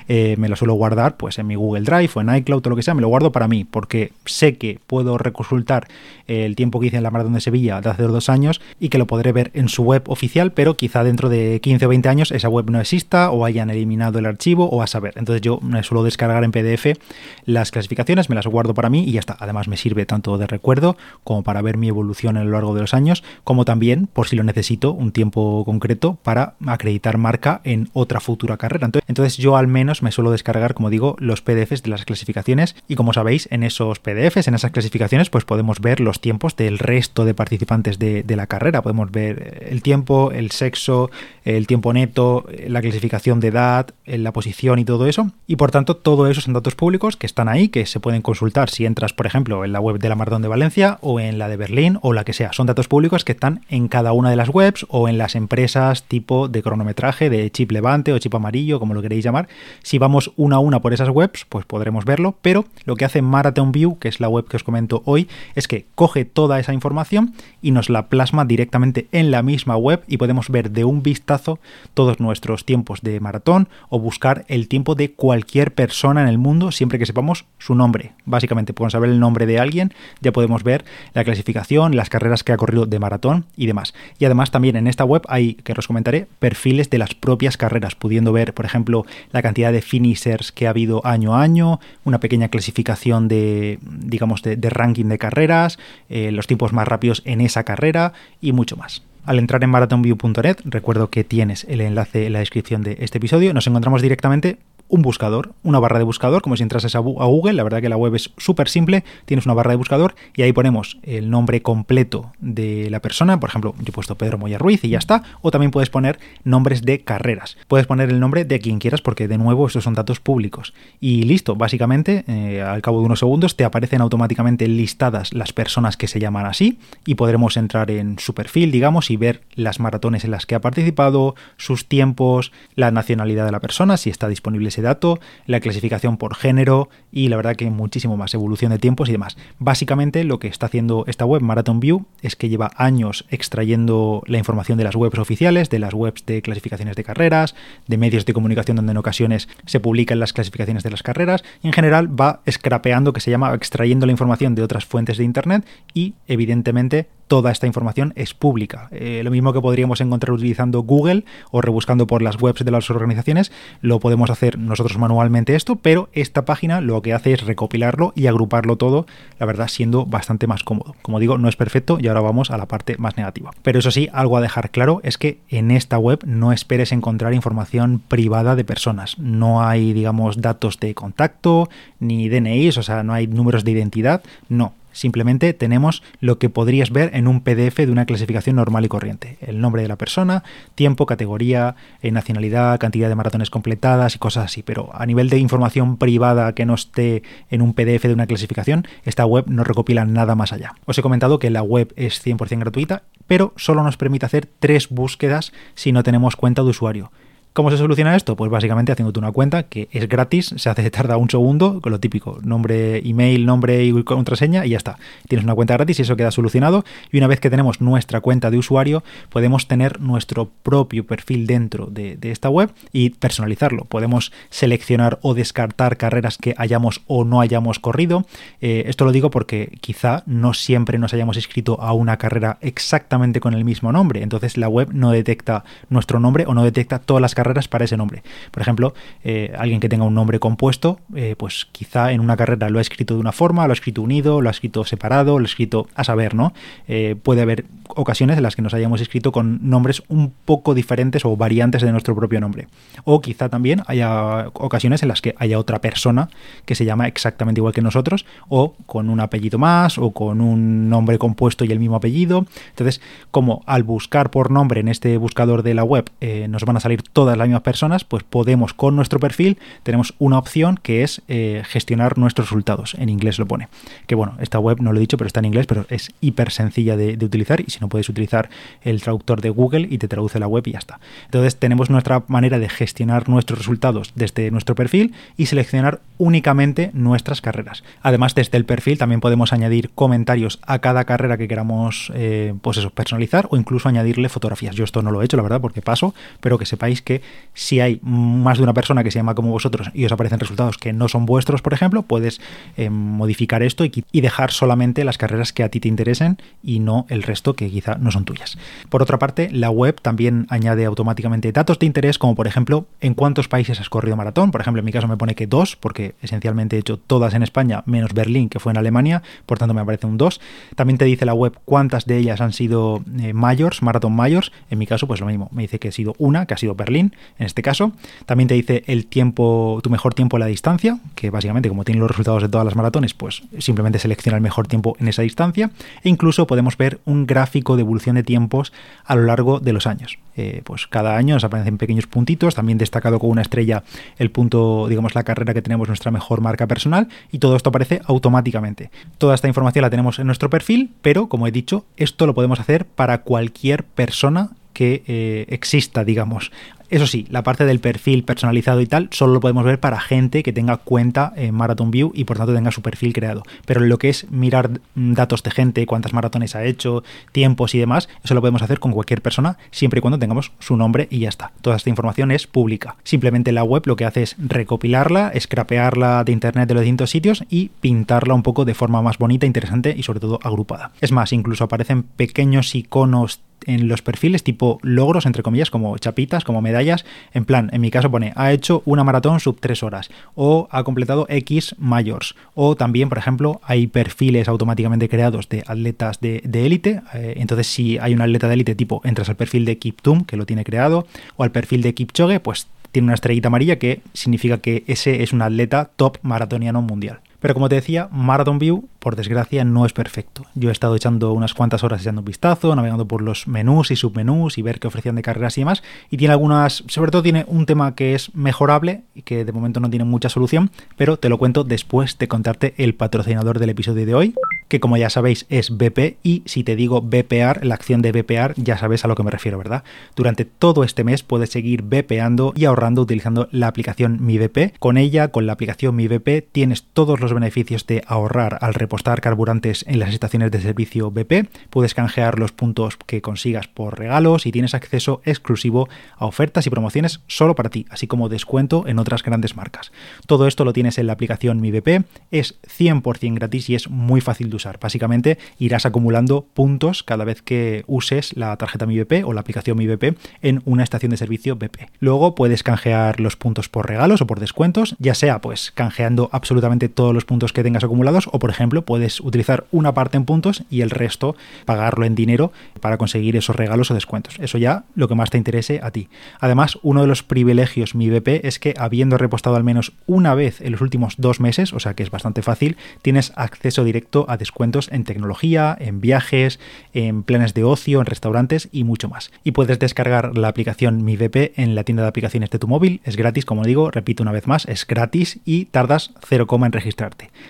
Eh, 0.09 0.37
me 0.39 0.49
lo 0.49 0.57
suelo 0.57 0.75
guardar 0.75 1.17
pues 1.17 1.39
en 1.39 1.47
mi 1.47 1.55
Google 1.55 1.83
Drive 1.83 2.11
o 2.15 2.21
en 2.21 2.35
iCloud 2.35 2.67
o 2.67 2.71
lo 2.71 2.77
que 2.77 2.83
sea, 2.83 2.95
me 2.95 3.03
lo 3.03 3.09
guardo 3.09 3.33
para 3.33 3.49
mí 3.49 3.65
porque 3.65 4.13
sé 4.25 4.57
que 4.57 4.79
puedo 4.87 5.17
reconsultar 5.19 5.89
el 6.27 6.57
tiempo 6.57 6.81
que 6.81 6.87
hice 6.87 6.97
en 6.97 7.03
la 7.03 7.11
maratón 7.11 7.35
de 7.35 7.41
Sevilla 7.41 7.81
de 7.81 7.91
hace 7.91 8.03
dos 8.03 8.29
años 8.29 8.61
y 8.81 8.89
que 8.89 8.99
lo 8.99 9.07
podré 9.07 9.33
ver 9.33 9.51
en 9.55 9.69
su 9.69 9.83
web 9.83 10.03
oficial, 10.07 10.53
pero 10.53 10.77
quizá 10.77 11.05
dentro 11.05 11.29
de 11.29 11.61
15 11.61 11.87
o 11.87 11.89
20 11.89 12.09
años 12.09 12.31
esa 12.33 12.49
web 12.49 12.71
no 12.71 12.81
exista 12.81 13.31
o 13.31 13.45
hayan 13.45 13.71
eliminado 13.71 14.19
el 14.19 14.27
archivo 14.27 14.54
o 14.63 14.83
a 14.83 14.87
saber. 14.87 15.15
Entonces 15.17 15.43
yo 15.43 15.59
me 15.61 15.83
suelo 15.83 16.05
descargar 16.05 16.45
en 16.45 16.53
PDF 16.53 16.99
las 17.45 17.71
clasificaciones, 17.71 18.29
me 18.29 18.37
las 18.37 18.47
guardo 18.47 18.75
para 18.75 18.91
mí 18.91 19.05
y 19.05 19.13
ya 19.13 19.21
está. 19.21 19.37
Además 19.41 19.69
me 19.69 19.77
sirve 19.77 20.07
tanto 20.07 20.39
de 20.39 20.47
recuerdo 20.47 20.97
como 21.25 21.43
para 21.43 21.63
ver 21.63 21.77
mi 21.77 21.89
evolución 21.89 22.37
a 22.37 22.45
lo 22.45 22.51
largo 22.51 22.75
de 22.75 22.83
los 22.83 22.95
años, 22.95 23.25
como 23.43 23.65
también, 23.65 24.07
por 24.07 24.29
si 24.29 24.37
lo 24.37 24.45
necesito, 24.45 24.93
un 24.93 25.13
tiempo 25.13 25.65
concreto 25.65 26.19
para 26.23 26.55
acreditar 26.67 27.19
marca 27.19 27.61
en 27.65 27.89
otra 27.93 28.21
futura 28.21 28.57
carrera. 28.57 28.91
Entonces 29.07 29.37
yo 29.37 29.57
al 29.57 29.67
menos 29.67 30.03
me 30.03 30.13
suelo 30.13 30.31
descargar, 30.31 30.75
como 30.75 30.91
digo, 30.91 31.17
los 31.19 31.41
PDFs 31.43 31.83
de 31.83 31.91
las 31.91 32.05
clasificaciones 32.05 32.77
y 32.89 32.95
como 32.97 33.13
sabéis, 33.13 33.49
en 33.51 33.63
esos 33.63 33.99
PDFs, 33.99 34.49
en 34.49 34.55
esas 34.55 34.71
clasificaciones, 34.71 35.31
pues 35.31 35.45
podemos 35.45 35.81
ver 35.81 36.01
los 36.01 36.21
tiempos 36.21 36.57
del 36.57 36.79
resto 36.79 37.25
de 37.25 37.35
participantes 37.35 37.99
de, 37.99 38.25
la 38.35 38.47
carrera. 38.49 38.83
Podemos 38.83 39.13
ver 39.13 39.65
el 39.71 39.81
tiempo, 39.81 40.33
el 40.33 40.51
sexo, 40.51 41.11
el 41.45 41.69
tiempo 41.69 41.93
neto, 41.93 42.47
la 42.67 42.81
clasificación 42.81 43.39
de 43.39 43.49
edad, 43.49 43.91
la 44.07 44.33
posición 44.33 44.44
y 44.47 44.85
todo 44.85 45.07
eso. 45.07 45.31
Y 45.47 45.57
por 45.57 45.71
tanto, 45.71 45.97
todo 45.97 46.27
eso 46.27 46.41
son 46.41 46.55
datos 46.55 46.75
públicos 46.75 47.17
que 47.17 47.27
están 47.27 47.49
ahí, 47.49 47.69
que 47.69 47.87
se 47.87 48.01
pueden 48.01 48.23
consultar 48.23 48.71
si 48.71 48.87
entras, 48.87 49.13
por 49.13 49.27
ejemplo, 49.27 49.65
en 49.65 49.73
la 49.73 49.81
web 49.81 49.99
de 49.99 50.09
la 50.09 50.15
Maratón 50.15 50.43
de 50.43 50.49
Valencia 50.49 50.99
o 51.01 51.21
en 51.21 51.39
la 51.39 51.49
de 51.49 51.57
Berlín 51.57 51.99
o 52.03 52.13
la 52.13 52.25
que 52.25 52.33
sea. 52.33 52.53
Son 52.53 52.67
datos 52.67 52.89
públicos 52.89 53.25
que 53.25 53.33
están 53.33 53.63
en 53.69 53.89
cada 53.89 54.13
una 54.13 54.31
de 54.31 54.37
las 54.37 54.49
webs 54.49 54.87
o 54.89 55.09
en 55.09 55.19
las 55.19 55.35
empresas 55.35 56.05
tipo 56.05 56.49
de 56.49 56.63
cronometraje, 56.63 57.31
de 57.31 57.51
chip 57.51 57.73
levante 57.73 58.13
o 58.13 58.19
chip 58.19 58.35
amarillo, 58.35 58.79
como 58.81 58.95
lo 58.95 59.03
queréis 59.03 59.25
llamar. 59.25 59.49
Si 59.83 59.99
vamos 59.99 60.33
una 60.37 60.57
a 60.57 60.61
una 60.61 60.81
por 60.81 60.93
esas 60.93 61.09
webs, 61.09 61.47
pues 61.49 61.65
podremos 61.65 62.05
verlo. 62.05 62.37
Pero 62.43 62.65
lo 62.85 62.97
que 62.97 63.05
hace 63.05 63.23
Marathon 63.23 63.73
View, 63.73 63.99
que 63.99 64.09
es 64.09 64.21
la 64.21 64.29
web 64.29 64.47
que 64.47 64.57
os 64.57 64.65
comento 64.65 65.03
hoy, 65.05 65.29
es 65.55 65.69
que 65.69 65.87
coge 65.95 66.25
toda 66.25 66.59
esa 66.61 66.73
información 66.73 67.35
y 67.63 67.71
nos 67.71 67.91
la 67.91 68.09
plasma 68.09 68.45
directamente 68.45 69.09
en 69.13 69.31
la 69.31 69.43
misma 69.43 69.77
web 69.77 70.03
y 70.07 70.17
podemos 70.17 70.49
ver 70.49 70.71
de 70.71 70.85
un 70.85 71.03
vistazo 71.03 71.59
todos 71.95 72.21
nuestros 72.21 72.65
tiempos 72.65 73.03
de 73.03 73.21
maratón 73.21 73.69
o 73.89 73.99
buscar 73.99 74.34
el 74.49 74.69
tiempo 74.69 74.95
de 74.95 75.13
cualquier 75.13 75.75
persona 75.75 76.23
en 76.23 76.29
el 76.29 76.39
mundo 76.39 76.73
siempre 76.73 76.99
que 76.99 77.07
sepamos 77.07 77.45
su 77.59 77.75
nombre. 77.75 78.13
Básicamente, 78.25 78.73
podemos 78.73 78.93
saber 78.93 79.11
el 79.11 79.21
nombre 79.21 79.47
de 79.47 79.59
alguien, 79.59 79.93
ya 80.21 80.33
podemos 80.33 80.65
ver 80.65 80.85
la 81.13 81.25
clasificación, 81.25 81.97
las 81.97 82.11
carreras 82.11 82.43
que 82.43 82.53
ha 82.53 82.57
corrido 82.57 82.87
de 82.87 82.99
maratón 82.99 83.47
y 83.57 83.67
demás. 83.67 83.95
Y 84.19 84.25
además 84.25 84.51
también 84.51 84.77
en 84.77 84.87
esta 84.87 85.05
web 85.05 85.23
hay, 85.29 85.55
que 85.55 85.73
os 85.73 85.87
comentaré, 85.87 86.27
perfiles 86.39 86.91
de 86.91 86.99
las 86.99 87.15
propias 87.15 87.57
carreras, 87.57 87.95
pudiendo 87.95 88.33
ver, 88.33 88.55
por 88.55 88.65
ejemplo, 88.65 89.05
la 89.33 89.43
cantidad 89.43 89.73
de 89.73 89.83
finishers 89.83 90.53
que 90.53 90.67
ha 90.67 90.71
habido 90.71 91.05
año 91.07 91.35
a 91.35 91.43
año, 91.43 91.81
una 92.05 92.21
pequeña 92.21 92.49
clasificación 92.49 93.29
de, 93.29 93.79
digamos, 93.83 94.43
de, 94.43 94.57
ranking 94.71 95.07
de 95.07 95.19
carreras, 95.19 95.79
eh, 96.09 96.31
los 96.33 96.47
tiempos 96.47 96.73
más 96.73 96.89
rápidos 96.89 97.23
en 97.25 97.41
esa 97.41 97.65
carrera 97.65 98.13
y 98.41 98.53
mucho 98.53 98.77
más. 98.77 99.03
Al 99.25 99.39
entrar 99.39 99.65
en 99.65 99.71
marathonview.net, 99.71 100.59
recuerdo 100.65 101.09
que 101.09 101.25
tienes 101.25 101.65
el 101.65 101.81
enlace 101.81 102.27
en 102.27 102.35
la 102.35 102.41
descripción 102.41 102.83
de 102.83 102.99
este 103.01 103.19
episodio, 103.19 103.55
nos 103.55 103.67
encontramos 103.67 104.03
directamente 104.03 104.59
un 104.89 105.03
buscador, 105.03 105.53
una 105.63 105.79
barra 105.79 105.99
de 105.99 106.05
buscador, 106.05 106.43
como 106.43 106.57
si 106.57 106.63
entrases 106.63 106.95
a 106.95 106.99
Google. 106.99 107.55
La 107.55 107.63
verdad 107.63 107.81
que 107.81 107.89
la 107.89 107.97
web 107.97 108.15
es 108.15 108.31
súper 108.37 108.69
simple. 108.69 109.05
Tienes 109.25 109.47
una 109.47 109.55
barra 109.55 109.71
de 109.71 109.77
buscador 109.77 110.15
y 110.37 110.43
ahí 110.43 110.53
ponemos 110.53 110.99
el 111.03 111.31
nombre 111.31 111.63
completo 111.63 112.33
de 112.41 112.89
la 112.91 113.01
persona. 113.01 113.41
Por 113.41 113.51
ejemplo, 113.51 113.75
yo 113.79 113.85
he 113.89 113.93
puesto 113.93 114.17
Pedro 114.17 114.39
Moya 114.39 114.59
Ruiz 114.59 114.85
y 114.85 114.91
ya 114.91 114.99
está. 114.99 115.23
O 115.43 115.51
también 115.51 115.71
puedes 115.71 115.91
poner 115.91 116.19
nombres 116.45 116.83
de 116.83 117.01
carreras. 117.01 117.57
Puedes 117.69 117.87
poner 117.87 118.11
el 118.11 118.21
nombre 118.21 118.45
de 118.45 118.61
quien 118.61 118.79
quieras 118.79 119.01
porque, 119.01 119.29
de 119.29 119.39
nuevo, 119.39 119.67
estos 119.67 119.85
son 119.85 119.95
datos 119.95 120.21
públicos. 120.21 120.75
Y 121.01 121.23
listo, 121.25 121.57
básicamente, 121.57 122.25
eh, 122.29 122.63
al 122.63 122.83
cabo 122.83 123.01
de 123.01 123.07
unos 123.07 123.19
segundos 123.19 123.57
te 123.57 123.65
aparecen 123.65 124.01
automáticamente 124.01 124.69
listadas 124.69 125.33
las 125.33 125.53
personas 125.53 125.97
que 125.97 126.09
se 126.09 126.21
llaman 126.21 126.47
así 126.47 126.79
y 127.07 127.15
podremos 127.15 127.57
entrar 127.57 127.91
en 127.91 128.19
su 128.19 128.35
perfil, 128.35 128.71
digamos, 128.71 129.11
y 129.11 129.17
ver 129.17 129.43
las 129.55 129.81
maratones 129.81 130.25
en 130.25 130.31
las 130.31 130.47
que 130.47 130.55
ha 130.55 130.61
participado, 130.61 131.35
sus 131.57 131.87
tiempos, 131.89 132.53
la 132.75 132.91
nacionalidad 132.91 133.45
de 133.45 133.53
la 133.53 133.61
persona, 133.61 133.97
si 133.97 134.11
está 134.11 134.29
disponible 134.29 134.71
ese 134.75 134.83
dato, 134.83 135.21
la 135.47 135.61
clasificación 135.61 136.17
por 136.17 136.35
género 136.35 136.89
y 137.13 137.29
la 137.29 137.37
verdad 137.37 137.55
que 137.55 137.71
muchísimo 137.71 138.17
más, 138.17 138.35
evolución 138.35 138.73
de 138.73 138.79
tiempos 138.79 139.09
y 139.09 139.13
demás. 139.13 139.37
Básicamente 139.59 140.25
lo 140.25 140.39
que 140.39 140.49
está 140.49 140.67
haciendo 140.67 141.05
esta 141.07 141.25
web 141.25 141.43
Marathon 141.43 141.81
View 141.81 142.07
es 142.23 142.35
que 142.35 142.49
lleva 142.49 142.73
años 142.77 143.25
extrayendo 143.31 144.23
la 144.27 144.39
información 144.39 144.77
de 144.79 144.85
las 144.85 144.97
webs 144.97 145.19
oficiales, 145.19 145.71
de 145.71 145.79
las 145.79 145.95
webs 145.95 146.27
de 146.27 146.43
clasificaciones 146.43 146.97
de 146.97 147.05
carreras, 147.05 147.55
de 147.87 147.99
medios 147.99 148.27
de 148.27 148.33
comunicación 148.33 148.77
donde 148.77 148.91
en 148.91 148.99
ocasiones 148.99 149.49
se 149.65 149.81
publican 149.81 150.19
las 150.19 150.33
clasificaciones 150.33 150.83
de 150.83 150.91
las 150.91 151.03
carreras 151.03 151.45
y 151.63 151.69
en 151.69 151.73
general 151.73 152.21
va 152.21 152.41
scrapeando, 152.51 153.13
que 153.13 153.21
se 153.21 153.31
llama 153.31 153.55
extrayendo 153.55 154.07
la 154.07 154.13
información 154.13 154.55
de 154.55 154.63
otras 154.63 154.85
fuentes 154.85 155.19
de 155.19 155.25
internet 155.25 155.65
y 155.95 156.15
evidentemente 156.27 157.07
toda 157.27 157.51
esta 157.51 157.67
información 157.67 158.13
es 158.17 158.35
pública. 158.35 158.89
Eh, 158.91 159.23
lo 159.25 159.31
mismo 159.31 159.53
que 159.53 159.61
podríamos 159.61 160.01
encontrar 160.01 160.33
utilizando 160.33 160.83
Google 160.83 161.25
o 161.51 161.61
rebuscando 161.61 162.07
por 162.07 162.23
las 162.23 162.41
webs 162.41 162.65
de 162.65 162.71
las 162.71 162.91
organizaciones, 162.91 163.53
lo 163.81 164.01
podemos 164.01 164.31
hacer 164.31 164.59
nosotros 164.59 164.99
manualmente 164.99 165.55
esto, 165.55 165.77
pero 165.77 166.09
esta 166.13 166.45
página 166.45 166.81
lo 166.81 167.03
que 167.03 167.13
hace 167.13 167.33
es 167.33 167.45
recopilarlo 167.45 168.13
y 168.15 168.27
agruparlo 168.27 168.77
todo, 168.77 169.07
la 169.39 169.47
verdad 169.47 169.69
siendo 169.69 170.07
bastante 170.07 170.47
más 170.47 170.63
cómodo. 170.63 170.95
Como 171.03 171.21
digo, 171.21 171.39
no 171.39 171.49
es 171.49 171.57
perfecto 171.57 171.99
y 172.01 172.09
ahora 172.09 172.21
vamos 172.21 172.51
a 172.51 172.57
la 172.57 172.67
parte 172.67 172.97
más 172.99 173.17
negativa. 173.17 173.51
Pero 173.63 173.79
eso 173.79 173.91
sí, 173.91 174.09
algo 174.13 174.37
a 174.37 174.41
dejar 174.41 174.71
claro 174.71 175.01
es 175.03 175.19
que 175.19 175.41
en 175.49 175.71
esta 175.71 175.99
web 175.99 176.21
no 176.27 176.53
esperes 176.53 176.93
encontrar 176.93 177.35
información 177.35 178.01
privada 178.07 178.57
de 178.57 178.65
personas. 178.65 179.19
No 179.19 179.63
hay, 179.63 179.93
digamos, 179.93 180.41
datos 180.41 180.79
de 180.81 180.95
contacto 180.95 181.69
ni 181.99 182.29
DNIs, 182.29 182.79
o 182.79 182.83
sea, 182.83 183.03
no 183.03 183.13
hay 183.13 183.27
números 183.27 183.65
de 183.65 183.73
identidad, 183.73 184.23
no 184.49 184.75
Simplemente 184.95 185.53
tenemos 185.53 186.03
lo 186.21 186.39
que 186.39 186.49
podrías 186.49 186.91
ver 186.91 187.11
en 187.15 187.29
un 187.29 187.43
PDF 187.43 187.77
de 187.77 187.91
una 187.91 188.07
clasificación 188.07 188.57
normal 188.57 188.87
y 188.87 188.89
corriente. 188.89 189.37
El 189.41 189.61
nombre 189.61 189.83
de 189.83 189.89
la 189.89 189.97
persona, 189.97 190.45
tiempo, 190.75 191.05
categoría, 191.05 191.75
eh, 192.01 192.11
nacionalidad, 192.13 192.79
cantidad 192.79 193.09
de 193.09 193.15
maratones 193.15 193.51
completadas 193.51 194.15
y 194.15 194.19
cosas 194.19 194.47
así. 194.47 194.63
Pero 194.63 194.89
a 194.95 195.05
nivel 195.05 195.29
de 195.29 195.39
información 195.39 195.99
privada 195.99 196.55
que 196.55 196.65
no 196.65 196.75
esté 196.75 197.23
en 197.51 197.61
un 197.61 197.75
PDF 197.75 198.05
de 198.05 198.15
una 198.15 198.27
clasificación, 198.27 198.87
esta 199.05 199.27
web 199.27 199.45
no 199.49 199.65
recopila 199.65 200.05
nada 200.05 200.35
más 200.37 200.53
allá. 200.53 200.75
Os 200.87 200.97
he 200.97 201.03
comentado 201.03 201.39
que 201.39 201.51
la 201.51 201.63
web 201.63 201.93
es 201.97 202.25
100% 202.25 202.61
gratuita, 202.61 203.03
pero 203.27 203.53
solo 203.57 203.83
nos 203.83 203.97
permite 203.97 204.27
hacer 204.27 204.47
tres 204.47 204.89
búsquedas 204.89 205.53
si 205.75 205.93
no 205.93 206.05
tenemos 206.05 206.37
cuenta 206.37 206.63
de 206.63 206.69
usuario. 206.69 207.11
¿Cómo 207.55 207.71
se 207.71 207.77
soluciona 207.77 208.17
esto? 208.17 208.35
Pues 208.35 208.51
básicamente 208.51 208.91
haciéndote 208.91 209.21
una 209.21 209.31
cuenta 209.31 209.63
que 209.63 209.89
es 209.93 210.09
gratis, 210.09 210.53
se 210.57 210.69
hace 210.69 210.91
tarda 210.91 211.17
un 211.17 211.31
segundo, 211.31 211.81
con 211.81 211.93
lo 211.93 212.01
típico, 212.01 212.41
nombre, 212.43 212.99
email, 213.09 213.47
nombre 213.47 213.85
y 213.85 214.03
contraseña 214.03 214.67
y 214.67 214.71
ya 214.71 214.77
está. 214.77 214.99
Tienes 215.29 215.45
una 215.45 215.55
cuenta 215.55 215.75
gratis 215.75 216.01
y 216.01 216.03
eso 216.03 216.17
queda 216.17 216.33
solucionado. 216.33 216.85
Y 217.13 217.19
una 217.19 217.29
vez 217.29 217.39
que 217.39 217.51
tenemos 217.51 217.81
nuestra 217.81 218.21
cuenta 218.21 218.51
de 218.51 218.59
usuario, 218.59 219.05
podemos 219.29 219.69
tener 219.69 220.01
nuestro 220.01 220.51
propio 220.65 221.07
perfil 221.07 221.47
dentro 221.47 221.87
de, 221.87 222.19
esta 222.23 222.51
web 222.51 222.73
y 222.91 223.11
personalizarlo. 223.11 223.85
Podemos 223.85 224.33
seleccionar 224.51 225.21
o 225.23 225.35
descartar 225.35 225.97
carreras 225.97 226.39
que 226.39 226.57
hayamos 226.59 227.03
o 227.07 227.23
no 227.23 227.41
hayamos 227.41 227.79
corrido. 227.79 228.27
Eh, 228.63 228.83
esto 228.89 229.05
lo 229.05 229.13
digo 229.13 229.31
porque 229.31 229.79
quizá 229.81 230.25
no 230.27 230.55
siempre 230.55 230.99
nos 230.99 231.15
hayamos 231.15 231.37
inscrito 231.37 231.81
a 231.81 231.93
una 231.93 232.17
carrera 232.17 232.59
exactamente 232.63 233.39
con 233.39 233.55
el 233.55 233.65
mismo 233.65 233.93
nombre. 233.93 234.25
Entonces 234.25 234.57
la 234.57 234.69
web 234.69 234.89
no 234.93 235.13
detecta 235.13 235.63
nuestro 235.89 236.19
nombre 236.19 236.47
o 236.49 236.55
no 236.55 236.65
detecta 236.65 236.99
todas 236.99 237.23
las 237.23 237.33
carreras 237.33 237.44
para 237.45 237.85
ese 237.85 237.97
nombre. 237.97 238.23
Por 238.51 238.63
ejemplo, 238.63 238.95
eh, 239.23 239.55
alguien 239.59 239.81
que 239.81 239.89
tenga 239.89 240.05
un 240.05 240.15
nombre 240.15 240.39
compuesto, 240.39 240.99
eh, 241.15 241.35
pues 241.37 241.67
quizá 241.71 242.13
en 242.13 242.21
una 242.21 242.37
carrera 242.37 242.71
lo 242.71 242.79
ha 242.79 242.83
escrito 242.83 243.15
de 243.15 243.21
una 243.21 243.33
forma, 243.33 243.67
lo 243.67 243.73
ha 243.73 243.75
escrito 243.75 244.03
unido, 244.03 244.41
lo 244.41 244.49
ha 244.49 244.51
escrito 244.51 244.85
separado, 244.85 245.39
lo 245.39 245.45
ha 245.45 245.47
escrito 245.47 245.87
a 245.95 246.05
saber, 246.05 246.35
¿no? 246.35 246.53
Eh, 246.89 247.17
puede 247.23 247.43
haber 247.43 247.65
ocasiones 247.89 248.37
en 248.37 248.43
las 248.43 248.57
que 248.57 248.63
nos 248.63 248.75
hayamos 248.75 249.01
escrito 249.01 249.31
con 249.31 249.69
nombres 249.69 250.03
un 250.09 250.33
poco 250.45 250.75
diferentes 250.75 251.25
o 251.25 251.37
variantes 251.37 251.83
de 251.83 251.93
nuestro 251.93 252.17
propio 252.17 252.41
nombre. 252.41 252.67
O 253.05 253.21
quizá 253.21 253.49
también 253.49 253.83
haya 253.87 254.49
ocasiones 254.55 255.03
en 255.03 255.09
las 255.09 255.21
que 255.21 255.35
haya 255.39 255.59
otra 255.59 255.81
persona 255.81 256.29
que 256.65 256.75
se 256.75 256.85
llama 256.85 257.07
exactamente 257.07 257.61
igual 257.61 257.75
que 257.75 257.83
nosotros, 257.83 258.25
o 258.49 258.75
con 258.87 259.11
un 259.11 259.21
apellido 259.21 259.59
más, 259.59 259.99
o 259.99 260.13
con 260.13 260.41
un 260.41 260.89
nombre 260.89 261.19
compuesto 261.19 261.65
y 261.65 261.73
el 261.73 261.79
mismo 261.79 261.97
apellido. 261.97 262.47
Entonces, 262.71 263.01
como 263.31 263.63
al 263.67 263.83
buscar 263.83 264.31
por 264.31 264.51
nombre 264.51 264.81
en 264.81 264.89
este 264.89 265.17
buscador 265.19 265.63
de 265.63 265.75
la 265.75 265.85
web 265.85 266.11
nos 266.49 266.65
van 266.65 266.77
a 266.77 266.81
salir 266.81 267.03
todas 267.03 267.34
las 267.39 267.49
mismas 267.49 267.63
personas, 267.63 268.05
pues 268.05 268.23
podemos 268.23 268.75
con 268.75 268.97
nuestro 268.97 269.19
perfil, 269.19 269.59
tenemos 269.83 270.15
una 270.19 270.39
opción 270.39 270.79
que 270.83 271.03
es 271.03 271.23
eh, 271.29 271.63
gestionar 271.67 272.19
nuestros 272.19 272.49
resultados. 272.49 272.95
En 272.95 273.09
inglés 273.09 273.39
lo 273.39 273.47
pone. 273.47 273.69
Que 274.07 274.15
bueno, 274.15 274.35
esta 274.41 274.59
web 274.59 274.81
no 274.81 274.93
lo 274.93 274.99
he 274.99 275.01
dicho, 275.01 275.17
pero 275.17 275.27
está 275.27 275.41
en 275.41 275.47
inglés, 275.47 275.67
pero 275.67 275.87
es 275.89 276.13
hiper 276.21 276.51
sencilla 276.51 276.97
de, 276.97 277.15
utilizar 277.25 277.61
y 277.61 277.71
si 277.71 277.81
no 277.81 277.89
puedes 277.89 278.09
utilizar 278.09 278.51
el 278.83 279.01
traductor 279.01 279.41
de 279.41 279.51
Google 279.51 279.89
y 279.91 279.99
te 279.99 280.09
traduce 280.09 280.39
la 280.39 280.47
web 280.47 280.67
y 280.67 280.73
ya 280.73 280.79
está. 280.79 281.01
Entonces 281.27 281.57
tenemos 281.57 281.91
nuestra 281.91 282.23
manera 282.29 282.59
de 282.59 282.69
gestionar 282.69 283.29
nuestros 283.29 283.59
resultados 283.59 284.13
desde 284.15 284.51
nuestro 284.51 284.75
perfil 284.75 285.15
y 285.37 285.47
seleccionar 285.47 286.01
únicamente 286.19 286.91
nuestras 286.93 287.41
carreras. 287.41 287.83
Además, 288.03 288.35
desde 288.35 288.59
el 288.59 288.65
perfil 288.65 288.99
también 288.99 289.21
podemos 289.21 289.53
añadir 289.53 289.91
comentarios 289.91 290.59
a 290.67 290.79
cada 290.81 291.05
carrera 291.05 291.37
que 291.37 291.49
queramos 291.49 292.13
eh, 292.15 292.55
pues 292.63 292.77
eso, 292.77 292.91
personalizar 292.91 293.47
o 293.51 293.57
incluso 293.57 293.89
añadirle 293.89 294.29
fotografías. 294.29 294.75
Yo 294.75 294.85
esto 294.85 295.03
no 295.03 295.11
lo 295.11 295.23
he 295.23 295.25
hecho, 295.25 295.37
la 295.37 295.43
verdad, 295.43 295.61
porque 295.61 295.83
paso, 295.83 296.15
pero 296.41 296.59
que 296.59 296.67
sepáis 296.67 297.03
que 297.03 297.23
si 297.55 297.81
hay 297.81 298.01
más 298.03 298.59
de 298.59 298.65
una 298.65 298.75
persona 298.75 299.03
que 299.05 299.11
se 299.11 299.19
llama 299.19 299.35
como 299.35 299.51
vosotros 299.51 299.91
y 299.95 300.05
os 300.05 300.13
aparecen 300.13 300.41
resultados 300.41 300.77
que 300.77 300.93
no 300.93 301.09
son 301.09 301.25
vuestros, 301.25 301.63
por 301.63 301.73
ejemplo, 301.73 302.03
puedes 302.03 302.41
eh, 302.77 302.91
modificar 302.91 303.63
esto 303.63 303.85
y, 303.85 304.05
dejar 304.25 304.53
solamente 304.53 305.05
las 305.05 305.19
carreras 305.19 305.53
que 305.53 305.63
a 305.63 305.69
ti 305.69 305.81
te 305.81 305.89
interesen 305.89 306.39
y 306.63 306.79
no 306.79 307.05
el 307.11 307.23
resto 307.23 307.53
que 307.53 307.69
quizá 307.69 307.97
no 307.97 308.11
son 308.11 308.25
tuyas. 308.25 308.57
Por 308.89 309.03
otra 309.03 309.19
parte, 309.19 309.51
la 309.51 309.69
web 309.69 310.01
también 310.01 310.47
añade 310.49 310.87
automáticamente 310.87 311.53
datos 311.53 311.79
de 311.79 311.85
interés, 311.85 312.19
como 312.19 312.35
por 312.35 312.47
ejemplo 312.47 312.87
en 313.03 313.13
cuántos 313.13 313.49
países 313.49 313.81
has 313.81 313.91
corrido 313.91 314.17
maratón. 314.17 314.51
Por 314.51 314.63
ejemplo, 314.63 314.81
en 314.81 314.87
mi 314.87 314.93
caso 314.93 315.09
me 315.09 315.19
pone 315.19 315.35
que 315.35 315.47
dos, 315.47 315.77
porque 315.77 316.15
esencialmente 316.23 316.77
he 316.77 316.79
hecho 316.79 316.97
todas 316.97 317.35
en 317.35 317.43
España, 317.43 317.83
menos 317.85 318.15
Berlín, 318.15 318.49
que 318.49 318.61
fue 318.61 318.73
en 318.73 318.79
Alemania, 318.79 319.23
por 319.45 319.59
tanto 319.59 319.75
me 319.75 319.83
aparece 319.83 320.07
un 320.07 320.17
2. 320.17 320.41
También 320.75 320.97
te 320.97 321.05
dice 321.05 321.27
la 321.27 321.35
web 321.35 321.53
cuántas 321.67 322.07
de 322.07 322.17
ellas 322.17 322.41
han 322.41 322.55
sido 322.55 323.05
eh, 323.21 323.35
mayors, 323.35 323.83
maratón 323.83 324.17
mayors. 324.17 324.53
En 324.71 324.79
mi 324.79 324.87
caso, 324.87 325.07
pues 325.07 325.21
lo 325.21 325.27
mismo, 325.27 325.51
me 325.53 325.63
dice 325.63 325.79
que 325.79 325.89
ha 325.89 325.93
sido 325.93 326.15
una, 326.17 326.47
que 326.47 326.55
ha 326.55 326.57
sido 326.57 326.75
Berlín 326.75 327.14
en 327.39 327.47
este 327.47 327.63
caso. 327.63 327.93
También 328.27 328.49
te 328.49 328.55
dice 328.55 328.85
el 328.87 329.07
tiempo, 329.07 329.81
tu 329.83 329.91
mejor 329.91 330.15
tiempo 330.15 330.37
a 330.37 330.41
la 330.41 330.47
distancia, 330.47 330.99
que 331.15 331.31
básicamente 331.31 331.69
como 331.69 331.85
tiene 331.85 332.01
los 332.01 332.11
resultados 332.11 332.43
de 332.43 332.49
todas 332.49 332.65
las 332.65 332.77
maratones, 332.77 333.15
pues 333.15 333.43
simplemente 333.59 333.99
selecciona 333.99 334.37
el 334.37 334.43
mejor 334.43 334.67
tiempo 334.67 334.97
en 335.01 335.09
esa 335.09 335.23
distancia. 335.23 335.71
E 336.03 336.09
incluso 336.09 336.47
podemos 336.47 336.77
ver 336.77 337.01
un 337.05 337.27
gráfico 337.27 337.77
de 337.77 337.83
evolución 337.83 338.17
de 338.17 338.23
tiempos 338.23 338.73
a 339.05 339.15
lo 339.15 339.23
largo 339.23 339.61
de 339.61 339.73
los 339.73 339.87
años. 339.87 340.19
Eh, 340.37 340.63
pues 340.65 340.87
cada 340.89 341.17
año 341.17 341.35
nos 341.35 341.45
aparecen 341.45 341.79
pequeños 341.79 342.07
puntitos, 342.07 342.55
también 342.55 342.79
destacado 342.79 343.19
con 343.19 343.31
una 343.31 343.43
estrella 343.43 343.85
el 344.19 344.31
punto, 344.31 344.89
digamos, 344.89 345.15
la 345.15 345.23
carrera 345.23 345.55
que 345.55 345.63
tenemos 345.63 345.89
nuestra 345.89 346.11
mejor 346.11 346.41
marca 346.41 346.67
personal 346.67 347.09
y 347.31 347.39
todo 347.39 347.57
esto 347.57 347.69
aparece 347.69 348.01
automáticamente. 348.07 348.91
Toda 349.19 349.35
esta 349.35 349.49
información 349.49 349.83
la 349.83 349.91
tenemos 349.91 350.19
en 350.19 350.27
nuestro 350.27 350.51
perfil, 350.51 350.91
pero 351.03 351.29
como 351.29 351.47
he 351.47 351.53
dicho, 351.53 351.85
esto 351.97 352.27
lo 352.27 352.35
podemos 352.35 352.61
hacer 352.61 352.85
para 352.85 353.23
cualquier 353.23 353.85
persona 353.85 354.51
que 354.75 355.03
eh, 355.07 355.47
exista, 355.49 356.05
digamos. 356.05 356.51
Eso 356.91 357.07
sí, 357.07 357.27
la 357.31 357.43
parte 357.43 357.65
del 357.65 357.81
perfil 357.81 358.25
personalizado 358.25 358.81
y 358.81 358.87
tal 358.87 359.09
solo 359.11 359.33
lo 359.33 359.41
podemos 359.41 359.65
ver 359.65 359.81
para 359.81 359.99
gente 359.99 360.43
que 360.43 360.53
tenga 360.53 360.77
cuenta 360.77 361.33
en 361.35 361.55
Marathon 361.55 361.91
View 361.91 362.13
y 362.15 362.25
por 362.25 362.37
tanto 362.37 362.55
tenga 362.55 362.71
su 362.71 362.83
perfil 362.83 363.13
creado. 363.13 363.43
Pero 363.65 363.81
lo 363.81 363.99
que 363.99 364.11
es 364.11 364.31
mirar 364.31 364.71
datos 364.95 365.43
de 365.43 365.51
gente, 365.51 365.87
cuántas 365.87 366.13
maratones 366.13 366.55
ha 366.55 366.65
hecho, 366.65 367.03
tiempos 367.33 367.75
y 367.75 367.79
demás, 367.79 368.09
eso 368.23 368.35
lo 368.35 368.41
podemos 368.41 368.63
hacer 368.63 368.81
con 368.81 368.93
cualquier 368.93 369.23
persona 369.23 369.57
siempre 369.71 369.99
y 369.99 370.01
cuando 370.03 370.19
tengamos 370.19 370.53
su 370.59 370.77
nombre 370.77 371.09
y 371.11 371.21
ya 371.21 371.31
está. 371.31 371.53
Toda 371.63 371.77
esta 371.77 371.91
información 371.91 372.31
es 372.31 372.47
pública. 372.47 372.97
Simplemente 373.03 373.51
la 373.51 373.65
web 373.65 373.83
lo 373.87 373.97
que 373.97 374.05
hace 374.05 374.23
es 374.23 374.37
recopilarla, 374.39 375.33
scrapearla 375.39 376.23
de 376.23 376.33
internet 376.33 376.69
de 376.69 376.75
los 376.75 376.83
distintos 376.83 377.11
sitios 377.11 377.45
y 377.49 377.71
pintarla 377.81 378.35
un 378.35 378.43
poco 378.43 378.65
de 378.65 378.75
forma 378.75 379.01
más 379.03 379.19
bonita, 379.19 379.47
interesante 379.47 379.95
y 379.97 380.03
sobre 380.03 380.21
todo 380.21 380.39
agrupada. 380.43 380.93
Es 381.01 381.13
más, 381.13 381.33
incluso 381.33 381.65
aparecen 381.65 382.03
pequeños 382.03 382.75
iconos 382.75 383.41
en 383.67 383.89
los 383.89 384.03
perfiles 384.03 384.43
tipo 384.43 384.79
logros, 384.83 385.27
entre 385.27 385.43
comillas, 385.43 385.71
como 385.71 385.97
chapitas, 385.99 386.45
como 386.45 386.61
medallas. 386.61 387.05
En 387.33 387.45
plan, 387.45 387.71
en 387.73 387.81
mi 387.81 387.91
caso 387.91 388.11
pone, 388.11 388.33
ha 388.37 388.53
hecho 388.53 388.83
una 388.85 389.05
maratón 389.05 389.41
sub 389.41 389.59
3 389.61 389.83
horas 389.83 390.11
o 390.35 390.69
ha 390.71 390.85
completado 390.85 391.27
X 391.29 391.75
mayors. 391.79 392.35
O 392.55 392.77
también, 392.77 393.09
por 393.09 393.19
ejemplo, 393.19 393.61
hay 393.65 393.87
perfiles 393.87 394.49
automáticamente 394.49 395.09
creados 395.09 395.49
de 395.49 395.65
atletas 395.67 396.21
de 396.21 396.43
élite. 396.53 397.03
Eh, 397.15 397.35
entonces, 397.37 397.67
si 397.67 397.99
hay 397.99 398.15
un 398.15 398.21
atleta 398.21 398.49
de 398.49 398.55
élite 398.55 398.75
tipo, 398.75 399.01
entras 399.05 399.29
al 399.29 399.37
perfil 399.37 399.65
de 399.65 399.79
Kiptum, 399.79 400.25
que 400.25 400.37
lo 400.37 400.47
tiene 400.47 400.65
creado, 400.65 401.07
o 401.37 401.45
al 401.45 401.51
perfil 401.51 401.83
de 401.83 401.95
Kipchoge, 401.95 402.41
pues 402.41 402.67
tiene 402.93 403.07
una 403.07 403.15
estrellita 403.15 403.49
amarilla 403.49 403.79
que 403.79 404.01
significa 404.13 404.59
que 404.59 404.85
ese 404.87 405.23
es 405.23 405.33
un 405.33 405.43
atleta 405.43 405.91
top 405.97 406.19
maratoniano 406.23 406.81
mundial. 406.81 407.19
Pero 407.45 407.53
como 407.53 407.69
te 407.69 407.75
decía, 407.75 408.09
Marathon 408.11 408.59
View, 408.59 408.89
por 408.99 409.17
desgracia, 409.17 409.65
no 409.65 409.85
es 409.85 409.93
perfecto. 409.93 410.47
Yo 410.55 410.71
he 410.71 410.73
estado 410.73 410.97
echando 410.97 411.35
unas 411.35 411.53
cuantas 411.53 411.85
horas 411.85 412.01
echando 412.01 412.23
un 412.23 412.25
vistazo, 412.25 412.75
navegando 412.75 413.07
por 413.07 413.21
los 413.21 413.47
menús 413.47 413.91
y 413.91 413.97
submenús 413.97 414.57
y 414.57 414.63
ver 414.63 414.81
qué 414.81 414.87
ofrecían 414.87 415.15
de 415.15 415.21
carreras 415.21 415.59
y 415.59 415.61
demás. 415.61 415.83
Y 416.09 416.17
tiene 416.17 416.33
algunas, 416.33 416.85
sobre 416.87 417.11
todo 417.11 417.23
tiene 417.23 417.45
un 417.47 417.67
tema 417.67 417.95
que 417.97 418.15
es 418.15 418.35
mejorable 418.35 419.03
y 419.15 419.21
que 419.21 419.45
de 419.45 419.53
momento 419.53 419.79
no 419.79 419.91
tiene 419.91 420.07
mucha 420.07 420.31
solución, 420.31 420.71
pero 420.97 421.19
te 421.19 421.29
lo 421.29 421.37
cuento 421.37 421.65
después 421.65 422.17
de 422.17 422.29
contarte 422.29 422.73
el 422.79 422.95
patrocinador 422.95 423.59
del 423.59 423.69
episodio 423.69 424.07
de 424.07 424.15
hoy, 424.15 424.35
que 424.69 424.81
como 424.81 424.97
ya 424.97 425.11
sabéis 425.11 425.45
es 425.51 425.77
BP 425.77 426.17
y 426.23 426.45
si 426.47 426.65
te 426.65 426.77
digo 426.77 427.03
BPR, 427.03 427.63
la 427.63 427.75
acción 427.75 428.01
de 428.01 428.13
BPR, 428.13 428.55
ya 428.57 428.79
sabes 428.79 429.05
a 429.05 429.09
lo 429.09 429.17
que 429.17 429.23
me 429.23 429.31
refiero, 429.31 429.59
¿verdad? 429.59 429.85
Durante 430.17 430.47
todo 430.47 430.83
este 430.83 431.05
mes 431.05 431.23
puedes 431.23 431.51
seguir 431.51 431.83
BPando 431.83 432.55
y 432.57 432.65
ahorrando 432.65 433.03
utilizando 433.03 433.49
la 433.51 433.67
aplicación 433.67 434.25
Mi 434.25 434.39
BP. 434.39 434.79
Con 434.79 434.97
ella, 434.97 435.29
con 435.29 435.47
la 435.47 435.53
aplicación 435.53 435.95
Mi 435.95 436.09
BP, 436.09 436.51
tienes 436.51 436.85
todos 436.85 437.21
los 437.21 437.34
beneficios 437.35 437.87
de 437.87 438.03
ahorrar 438.07 438.59
al 438.61 438.75
repostar 438.75 439.21
carburantes 439.21 439.85
en 439.89 439.99
las 439.99 440.11
estaciones 440.11 440.51
de 440.51 440.61
servicio 440.61 441.11
BP, 441.11 441.49
puedes 441.71 441.95
canjear 441.95 442.39
los 442.39 442.53
puntos 442.53 442.97
que 442.97 443.23
consigas 443.23 443.69
por 443.69 443.99
regalos 443.99 444.47
y 444.47 444.53
tienes 444.53 444.75
acceso 444.75 445.21
exclusivo 445.25 445.89
a 446.17 446.27
ofertas 446.27 446.67
y 446.67 446.71
promociones 446.71 447.21
solo 447.27 447.55
para 447.55 447.71
ti, 447.71 447.87
así 447.91 448.07
como 448.07 448.29
descuento 448.29 448.87
en 448.87 448.99
otras 448.99 449.23
grandes 449.23 449.57
marcas. 449.57 449.93
Todo 450.27 450.47
esto 450.47 450.65
lo 450.65 450.73
tienes 450.73 450.99
en 450.99 451.07
la 451.07 451.13
aplicación 451.15 451.61
Mi 451.61 451.71
BP, 451.71 452.05
es 452.31 452.61
100% 452.63 453.35
gratis 453.35 453.71
y 453.71 453.75
es 453.75 453.89
muy 453.91 454.21
fácil 454.21 454.51
de 454.51 454.57
usar. 454.57 454.79
Básicamente 454.81 455.39
irás 455.59 455.87
acumulando 455.87 456.47
puntos 456.55 457.03
cada 457.03 457.25
vez 457.25 457.43
que 457.43 457.85
uses 457.87 458.37
la 458.37 458.57
tarjeta 458.57 458.87
Mi 458.87 458.99
BP 458.99 459.25
o 459.25 459.33
la 459.33 459.41
aplicación 459.41 459.77
Mi 459.79 459.87
BP 459.87 460.17
en 460.43 460.63
una 460.65 460.83
estación 460.83 461.11
de 461.11 461.17
servicio 461.17 461.57
BP. 461.57 461.91
Luego 462.01 462.35
puedes 462.35 462.63
canjear 462.63 463.21
los 463.21 463.37
puntos 463.37 463.69
por 463.69 463.89
regalos 463.89 464.21
o 464.21 464.27
por 464.27 464.41
descuentos, 464.41 464.97
ya 464.99 465.15
sea 465.15 465.41
pues 465.41 465.73
canjeando 465.73 466.29
absolutamente 466.33 466.89
todos 466.89 467.15
los 467.15 467.24
puntos 467.25 467.53
que 467.53 467.63
tengas 467.63 467.85
acumulados 467.85 468.29
o 468.33 468.39
por 468.39 468.51
ejemplo 468.51 468.83
puedes 468.83 469.21
utilizar 469.21 469.67
una 469.73 469.95
parte 469.95 470.17
en 470.17 470.25
puntos 470.25 470.65
y 470.71 470.81
el 470.81 470.91
resto 470.91 471.37
pagarlo 471.65 472.05
en 472.05 472.15
dinero 472.15 472.53
para 472.81 472.99
conseguir 472.99 473.37
esos 473.37 473.57
regalos 473.57 473.91
o 473.91 473.95
descuentos. 473.95 474.37
Eso 474.39 474.59
ya 474.59 474.85
lo 474.95 475.09
que 475.09 475.15
más 475.15 475.31
te 475.31 475.39
interese 475.39 475.81
a 475.83 475.91
ti. 475.91 476.09
Además, 476.41 476.79
uno 476.83 477.01
de 477.01 477.07
los 477.07 477.23
privilegios 477.23 477.95
Mi 477.95 478.11
BP 478.11 478.45
es 478.45 478.59
que 478.59 478.75
habiendo 478.79 479.19
repostado 479.19 479.57
al 479.57 479.65
menos 479.65 479.93
una 480.07 480.35
vez 480.35 480.61
en 480.61 480.73
los 480.73 480.81
últimos 480.81 481.15
dos 481.19 481.41
meses, 481.41 481.73
o 481.73 481.81
sea 481.81 481.95
que 481.95 482.03
es 482.03 482.11
bastante 482.11 482.43
fácil, 482.43 482.77
tienes 483.03 483.33
acceso 483.37 483.85
directo 483.85 484.27
a 484.29 484.37
descuentos 484.37 484.91
en 484.93 485.05
tecnología, 485.05 485.77
en 485.79 486.01
viajes, 486.01 486.61
en 486.93 487.23
planes 487.23 487.55
de 487.55 487.65
ocio, 487.65 488.01
en 488.01 488.07
restaurantes 488.07 488.69
y 488.73 488.85
mucho 488.85 489.09
más. 489.09 489.31
Y 489.43 489.53
puedes 489.53 489.79
descargar 489.79 490.37
la 490.37 490.49
aplicación 490.49 491.05
Mi 491.05 491.17
BP 491.17 491.59
en 491.59 491.75
la 491.75 491.85
tienda 491.85 492.03
de 492.03 492.09
aplicaciones 492.09 492.51
de 492.51 492.59
tu 492.59 492.69
móvil. 492.69 493.01
Es 493.05 493.17
gratis, 493.17 493.45
como 493.45 493.65
digo, 493.65 493.91
repito 493.91 494.23
una 494.23 494.33
vez 494.33 494.47
más, 494.47 494.67
es 494.67 494.87
gratis 494.87 495.41
y 495.45 495.67
tardas 495.67 496.13
0, 496.27 496.47
en 496.51 496.73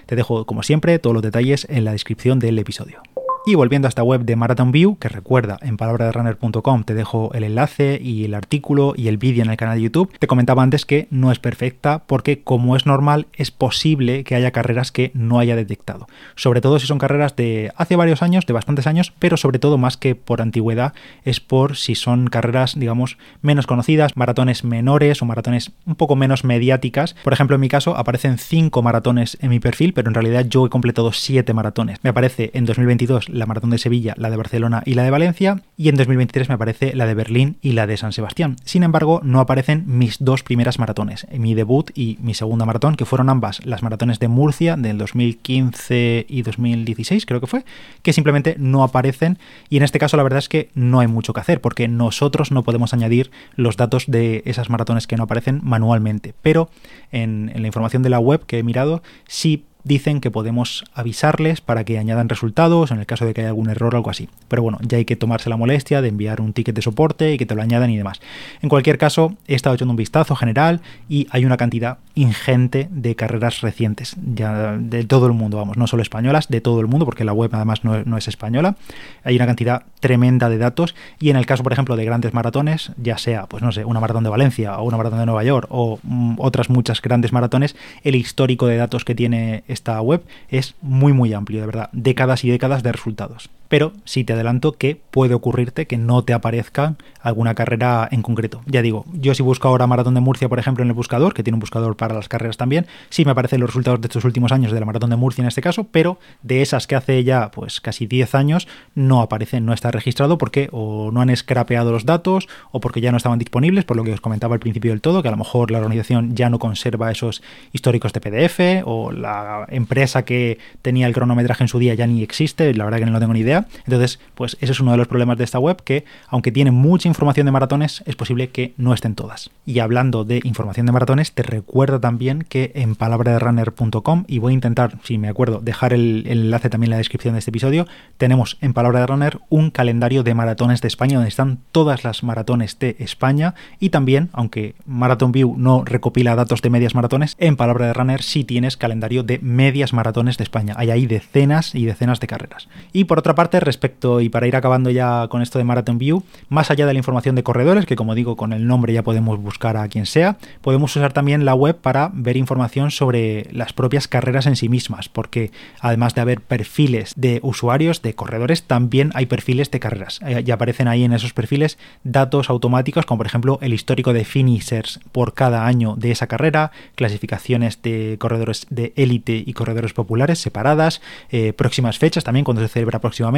Te 0.07 0.17
dejo, 0.17 0.45
como 0.47 0.63
siempre, 0.63 0.99
todos 0.99 1.15
los 1.15 1.23
detalles 1.23 1.67
en 1.71 1.85
la 1.85 1.93
descripción 1.93 2.39
del 2.39 2.59
episodio. 2.59 3.03
Y 3.47 3.57
volviendo 3.57 3.87
a 3.87 3.91
esta 3.91 4.03
web 4.03 4.25
de 4.25 4.37
Marathon 4.37 4.73
View, 4.73 4.97
que 4.99 5.11
recuerda 5.11 5.59
en 5.61 5.77
palabraderunner.com 5.77 6.85
te 6.85 6.95
dejo 6.95 7.31
el 7.35 7.45
enlace 7.45 8.01
y 8.03 8.25
el 8.25 8.33
artículo 8.33 8.95
y 8.97 9.09
el 9.09 9.19
vídeo 9.19 9.45
en 9.45 9.51
el 9.51 9.59
canal 9.59 9.77
de 9.77 9.83
YouTube, 9.83 10.11
te 10.19 10.27
comentaba 10.27 10.63
antes 10.63 10.87
que 10.87 11.09
no 11.11 11.31
es 11.31 11.39
perfecta 11.41 12.05
porque 12.07 12.41
como 12.43 12.75
es 12.75 12.87
normal 12.87 13.27
es 13.35 13.51
posible 13.51 14.25
que 14.25 14.35
haya 14.35 14.51
carreras 14.51 14.93
que 14.93 15.11
no 15.13 15.41
haya 15.41 15.57
detectado. 15.57 16.07
Sobre 16.37 16.63
todo 16.63 16.79
si 16.79 16.87
son 16.87 16.99
carreras 16.99 17.37
de 17.37 17.71
hace 17.77 17.97
varios 17.97 18.23
años, 18.23 18.47
de 18.47 18.55
bastantes 18.55 18.87
años, 18.87 19.13
pero 19.19 19.37
sobre 19.37 19.59
todo 19.59 19.77
más 19.77 19.99
que 19.99 20.15
por 20.15 20.41
antigüedad 20.41 20.95
es 21.27 21.41
por 21.41 21.77
si 21.77 21.97
son 21.97 22.29
carreras 22.29 22.81
digamos 22.81 23.19
menos 23.43 23.67
conocidas, 23.67 24.17
maratones 24.17 24.65
menores 24.65 25.21
o 25.21 25.27
maratones 25.27 25.73
un 25.85 25.97
poco 25.97 26.17
menos 26.17 26.45
mediáticas. 26.45 27.15
Por 27.23 27.35
ejemplo 27.35 27.57
en 27.57 27.61
mi 27.61 27.69
caso 27.69 27.95
aparecen 27.95 28.39
5 28.39 28.81
maratones 28.81 29.37
en 29.43 29.51
mi 29.51 29.61
perfil, 29.61 29.93
pero 29.93 30.09
en 30.09 30.15
realidad 30.15 30.47
yo 30.49 30.65
he 30.65 30.71
completado 30.71 31.13
7 31.13 31.53
maratones. 31.53 31.99
Me 32.03 32.09
aparece 32.09 32.51
en 32.55 32.65
2022 32.65 33.34
la 33.35 33.47
maratón 33.47 33.71
de 33.71 33.79
Sevilla, 33.79 34.15
la 34.17 34.31
de 34.31 34.37
Barcelona 34.37 34.83
y 34.87 34.95
la 34.95 35.03
de 35.03 35.11
Valencia, 35.11 35.63
y 35.77 35.89
en 35.89 35.97
2023 35.97 36.49
me 36.49 36.55
aparece 36.55 36.95
la 36.95 37.07
de 37.07 37.15
Berlín 37.15 37.57
y 37.61 37.73
la 37.73 37.87
de 37.87 37.97
San 37.97 38.13
Sebastián. 38.13 38.57
Sin 38.65 38.83
embargo, 38.83 39.21
no 39.23 39.41
aparecen 39.41 39.85
mis 39.87 40.23
dos 40.23 40.43
primeras 40.43 40.79
maratones, 40.79 41.27
mi 41.33 41.55
debut 41.55 41.91
y 41.95 42.17
mi 42.21 42.35
segunda 42.35 42.65
maratón, 42.65 42.95
que 42.95 43.05
fueron 43.05 43.29
ambas 43.29 43.65
las 43.67 43.83
maratones 43.83 44.21
de 44.21 44.29
Murcia 44.29 44.77
del 44.77 44.99
2015 44.99 46.27
y 46.29 46.43
2016, 46.43 47.27
creo 47.27 47.41
que 47.41 47.47
fue, 47.47 47.65
que 48.03 48.13
simplemente 48.13 48.57
no 48.59 48.83
aparecen, 48.83 49.39
y 49.69 49.77
en 49.77 49.83
este 49.83 49.99
caso 49.99 50.17
la 50.17 50.23
verdad 50.23 50.39
es 50.39 50.49
que 50.49 50.71
no 50.75 51.01
hay 51.01 51.07
mucho 51.07 51.33
que 51.33 51.41
hacer, 51.41 51.61
porque 51.61 51.89
nosotros 51.89 52.53
no 52.53 52.63
podemos 52.63 52.95
añadir 52.95 53.31
los 53.57 53.77
datos 53.77 54.05
de 54.07 54.43
esas 54.47 54.71
maratones 54.71 55.07
que 55.07 55.17
no 55.17 55.25
aparecen 55.25 55.61
manualmente, 55.63 56.35
pero 56.43 56.71
en, 57.11 57.51
en 57.55 57.63
la 57.63 57.69
información 57.69 58.03
de 58.03 58.11
la 58.11 58.21
web 58.21 58.47
que 58.47 58.59
he 58.59 58.63
mirado, 58.63 59.03
sí 59.27 59.65
dicen 59.85 60.21
que 60.21 60.31
podemos 60.31 60.85
avisarles 60.95 61.61
para 61.61 61.85
que 61.85 61.99
añadan 61.99 62.29
resultados 62.29 62.91
en 62.91 62.99
el 62.99 63.07
caso 63.07 63.27
de 63.27 63.35
que 63.35 63.43
haya 63.43 63.51
algún 63.51 63.71
error 63.71 63.95
o 63.95 63.99
algo 63.99 64.11
así. 64.11 64.29
Pero 64.49 64.63
bueno, 64.63 64.79
ya 64.83 64.99
hay 64.99 65.05
que 65.05 65.17
tomarse 65.17 65.51
la 65.51 65.57
molestia 65.57 66.03
de 66.03 66.09
enviar 66.09 66.41
un 66.41 66.53
ticket 66.53 66.75
de 66.75 66.83
soporte 66.83 67.33
y 67.33 67.39
que 67.39 67.47
te 67.47 67.55
lo 67.55 67.63
añadan 67.63 67.91
y 67.91 67.97
demás. 67.97 68.21
En 68.63 68.69
cualquier 68.69 68.99
caso, 68.99 69.35
he 69.47 69.55
estado 69.55 69.75
echando 69.77 69.93
un 69.93 69.97
vistazo 69.97 70.35
general 70.35 70.81
y 71.09 71.27
hay 71.31 71.45
una 71.45 71.57
cantidad 71.57 71.99
ingente 72.15 72.89
de 72.91 73.17
carreras 73.17 73.61
recientes, 73.61 74.17
ya 74.35 74.77
de 74.79 75.05
todo 75.05 75.27
el 75.27 75.33
mundo, 75.33 75.57
vamos, 75.57 75.77
no 75.77 75.87
solo 75.87 76.03
españolas, 76.03 76.49
de 76.49 76.61
todo 76.61 76.81
el 76.81 76.87
mundo, 76.87 77.05
porque 77.05 77.25
la 77.25 77.33
web 77.33 77.51
además 77.53 77.85
no, 77.85 78.17
es 78.17 78.29
española. 78.29 78.77
Hay 79.25 79.37
una 79.37 79.47
cantidad 79.47 79.83
tremenda 80.01 80.49
de 80.49 80.59
datos 80.59 80.95
y 81.19 81.31
en 81.31 81.37
el 81.37 81.47
caso, 81.47 81.63
por 81.63 81.73
ejemplo, 81.73 81.97
de 81.97 82.05
grandes 82.05 82.33
maratones, 82.33 82.93
ya 82.97 83.19
sea, 83.19 83.47
pues 83.47 83.63
no 83.63 83.73
sé, 83.73 83.85
una 83.85 84.01
maratón 84.01 84.25
de 84.25 84.31
Valencia 84.31 84.79
o 84.79 84.85
una 84.85 84.97
maratón 84.97 85.19
de 85.19 85.27
Nueva 85.27 85.45
York 85.45 85.67
o 85.71 85.99
mm, 86.03 86.37
otras 86.39 86.71
muchas 86.71 87.03
grandes 87.03 87.33
maratones, 87.33 87.77
el 88.03 88.15
histórico 88.15 88.67
de 88.67 88.77
datos 88.77 89.05
que 89.05 89.15
tiene 89.15 89.65
esta 89.75 90.01
web 90.01 90.25
es 90.49 90.75
muy 90.81 91.13
muy 91.13 91.35
amplio, 91.35 91.61
de 91.61 91.67
verdad, 91.67 91.91
décadas 91.93 92.45
y 92.45 92.51
décadas 92.51 92.83
de 92.83 92.93
resultados 92.93 93.51
pero 93.69 93.93
sí 94.05 94.25
te 94.25 94.33
adelanto 94.33 94.73
que 94.73 95.01
puede 95.11 95.35
ocurrirte 95.35 95.87
que 95.87 95.97
no 95.97 96.23
te 96.23 96.33
aparezca 96.33 96.97
alguna 97.21 97.55
carrera 97.55 98.09
en 98.11 98.23
concreto. 98.23 98.61
Ya 98.67 98.83
digo, 98.83 99.05
yo 99.13 99.35
si 99.35 99.43
busco 99.43 99.69
ahora 99.69 99.87
Maratón 99.87 100.15
de 100.15 100.21
Murcia, 100.21 100.49
por 100.49 100.59
ejemplo, 100.59 100.83
en 100.83 100.89
el 100.89 100.95
buscador, 100.95 101.35
que 101.35 101.43
tiene 101.43 101.55
un 101.55 101.61
buscador 101.61 101.97
para 101.97 102.15
las 102.15 102.29
carreras 102.29 102.57
también, 102.57 102.87
sí 103.09 103.25
me 103.25 103.31
aparecen 103.31 103.61
los 103.61 103.71
resultados 103.71 104.01
de 104.01 104.07
estos 104.07 104.25
últimos 104.25 104.53
años 104.53 104.73
de 104.73 104.81
la 104.81 104.87
Maratón 104.87 105.11
de 105.11 105.17
Murcia 105.17 105.43
en 105.43 105.49
este 105.49 105.63
caso, 105.63 105.85
pero 105.85 106.19
de 106.43 106.63
esas 106.63 106.87
que 106.87 106.97
hace 106.97 107.25
ya 107.25 107.51
pues 107.51 107.81
casi 107.81 108.07
10 108.07 108.35
años 108.35 108.69
no 108.95 109.23
aparecen, 109.23 109.65
no 109.65 109.73
está 109.73 109.91
registrado 109.91 110.39
porque 110.39 110.69
o 110.73 111.11
no 111.13 111.21
han 111.21 111.35
scrapeado 111.35 111.93
los 111.93 112.05
datos 112.05 112.49
o 112.73 112.81
porque 112.81 113.01
ya 113.01 113.11
no 113.11 113.17
estaban 113.17 113.39
disponibles, 113.39 113.85
por 113.85 113.97
lo 113.97 114.05
que 114.05 114.13
os 114.13 114.21
comentaba 114.21 114.55
al 114.55 114.61
principio 114.61 114.91
del 114.91 115.01
todo, 115.01 115.23
que 115.23 115.29
a 115.29 115.33
lo 115.33 115.37
mejor 115.37 115.71
la 115.71 115.79
organización 115.79 116.35
ya 116.37 116.51
no 116.51 116.59
conserva 116.59 117.11
esos 117.11 117.43
históricos 117.73 118.13
de 118.13 118.21
PDF 118.21 118.87
o 118.87 119.13
la 119.13 119.67
empresa 119.71 120.25
que 120.25 120.59
tenía 120.83 121.07
el 121.07 121.15
cronometraje 121.15 121.65
en 121.65 121.69
su 121.69 121.79
día 121.79 121.95
ya 121.95 122.07
ni 122.07 122.23
existe, 122.23 122.75
la 122.75 122.85
verdad 122.85 122.99
que 122.99 123.07
no 123.07 123.21
tengo 123.21 123.33
ni 123.33 123.41
idea 123.41 123.54
entonces, 123.85 124.19
pues 124.35 124.57
ese 124.61 124.73
es 124.73 124.81
uno 124.81 124.93
de 124.93 124.97
los 124.97 125.09
problemas 125.09 125.39
de 125.39 125.45
esta 125.45 125.59
web, 125.59 125.83
que 125.83 126.05
aunque 126.29 126.53
tiene 126.53 126.71
mucha 126.71 127.09
información 127.09 127.47
de 127.47 127.53
maratones, 127.53 128.03
es 128.07 128.17
posible 128.17 128.51
que 128.51 128.75
no 128.77 128.95
estén 128.95 129.15
todas. 129.15 129.51
Y 129.67 129.79
hablando 129.79 130.25
de 130.25 130.41
información 130.45 130.87
de 130.87 130.93
maratones, 130.93 131.33
te 131.33 131.43
recuerdo 131.43 132.01
también 132.01 132.45
que 132.49 132.73
en 132.75 132.95
palabraderunner.com, 132.95 134.25
y 134.27 134.39
voy 134.39 134.53
a 134.53 134.55
intentar, 134.55 134.99
si 135.03 135.19
me 135.19 135.29
acuerdo, 135.29 135.61
dejar 135.61 135.93
el, 135.93 136.25
enlace 136.27 136.71
también 136.71 136.89
en 136.89 136.93
la 136.93 136.99
descripción 136.99 137.35
de 137.35 137.39
este 137.39 137.51
episodio, 137.51 137.87
tenemos 138.17 138.59
en 138.61 138.73
Palabra 138.73 139.01
de 139.01 139.07
Runner 139.07 139.39
un 139.49 139.71
calendario 139.71 140.23
de 140.23 140.35
maratones 140.35 140.81
de 140.81 140.89
España, 140.89 141.17
donde 141.17 141.29
están 141.29 141.59
todas 141.73 142.05
las 142.05 142.23
maratones 142.23 142.79
de 142.79 142.97
España, 142.99 143.55
y 143.81 143.91
también, 143.91 144.31
aunque 144.33 144.75
Marathon 144.87 145.33
View 145.33 145.55
no 145.57 145.85
recopila 145.85 146.35
datos 146.37 146.63
de 146.63 146.71
medias 146.71 146.95
maratones, 146.95 147.37
en 147.39 147.57
Palabra 147.57 147.87
de 147.87 147.93
Runner 147.93 148.23
sí 148.23 148.45
tienes 148.45 148.77
calendario 148.77 149.23
de 149.23 149.39
medias 149.41 149.93
maratones 149.93 150.39
de 150.39 150.45
España. 150.45 150.75
Hay 150.77 150.91
ahí 150.91 151.07
decenas 151.07 151.75
y 151.75 151.85
decenas 151.85 152.21
de 152.21 152.27
carreras. 152.27 152.69
Y 152.93 153.05
por 153.05 153.19
otra 153.19 153.35
parte, 153.35 153.44
respecto, 153.53 154.21
y 154.21 154.29
para 154.29 154.47
ir 154.47 154.57
acabando 154.57 154.91
ya 154.91 155.29
con 155.29 155.43
esto 155.43 155.59
de 155.59 155.65
Marathon 155.65 155.99
View, 155.99 156.23
más 156.49 156.71
allá 156.71 156.87
de 156.87 156.93
la 156.93 156.99
información 156.99 157.35
de 157.35 157.43
corredores, 157.43 157.87
que 157.87 157.97
como 157.97 158.15
digo, 158.15 158.37
con 158.37 158.53
el 158.53 158.67
nombre 158.67 158.93
ya 158.93 159.03
podemos 159.03 159.41
buscar 159.41 159.77
a 159.77 159.89
quien 159.89 160.07
sea, 160.07 160.37
podemos 160.61 160.95
usar 160.97 161.13
también 161.13 161.45
la 161.45 161.55
web 161.55 161.77
para 161.77 162.11
ver 162.13 162.37
información 162.37 162.91
sobre 162.91 163.49
las 163.53 163.73
propias 163.73 164.09
carreras 164.09 164.47
en 164.47 164.57
sí 164.57 164.69
mismas, 164.69 165.09
porque 165.09 165.51
además 165.81 166.15
de 166.15 166.21
haber 166.21 166.41
perfiles 166.41 167.13
de 167.17 167.41
usuarios, 167.43 168.03
de 168.03 168.15
corredores, 168.15 168.63
también 168.65 169.11
hay 169.15 169.27
perfiles 169.27 169.71
de 169.71 169.81
carreras. 169.81 170.21
Eh, 170.27 170.43
y 170.47 170.51
aparecen 170.51 170.89
ahí 170.89 171.05
en 171.05 171.13
esos 171.13 171.33
perfiles 171.33 171.79
datos 172.03 172.51
automáticos, 172.51 173.07
como 173.07 173.19
por 173.19 173.27
ejemplo 173.27 173.59
el 173.63 173.75
histórico 173.75 174.13
de 174.13 174.25
finishers 174.25 175.01
por 175.13 175.35
cada 175.35 175.67
año 175.67 175.95
de 175.97 176.11
esa 176.11 176.27
carrera, 176.27 176.73
clasificaciones 176.95 177.83
de 177.83 178.17
corredores 178.19 178.67
de 178.71 178.93
élite 178.97 179.43
y 179.45 179.53
corredores 179.53 179.93
populares 179.93 180.39
separadas, 180.39 181.01
eh, 181.31 181.53
próximas 181.53 181.99
fechas 181.99 182.25
también 182.25 182.45
cuando 182.45 182.63
se 182.63 182.69
celebra 182.69 183.01
próximamente 183.01 183.34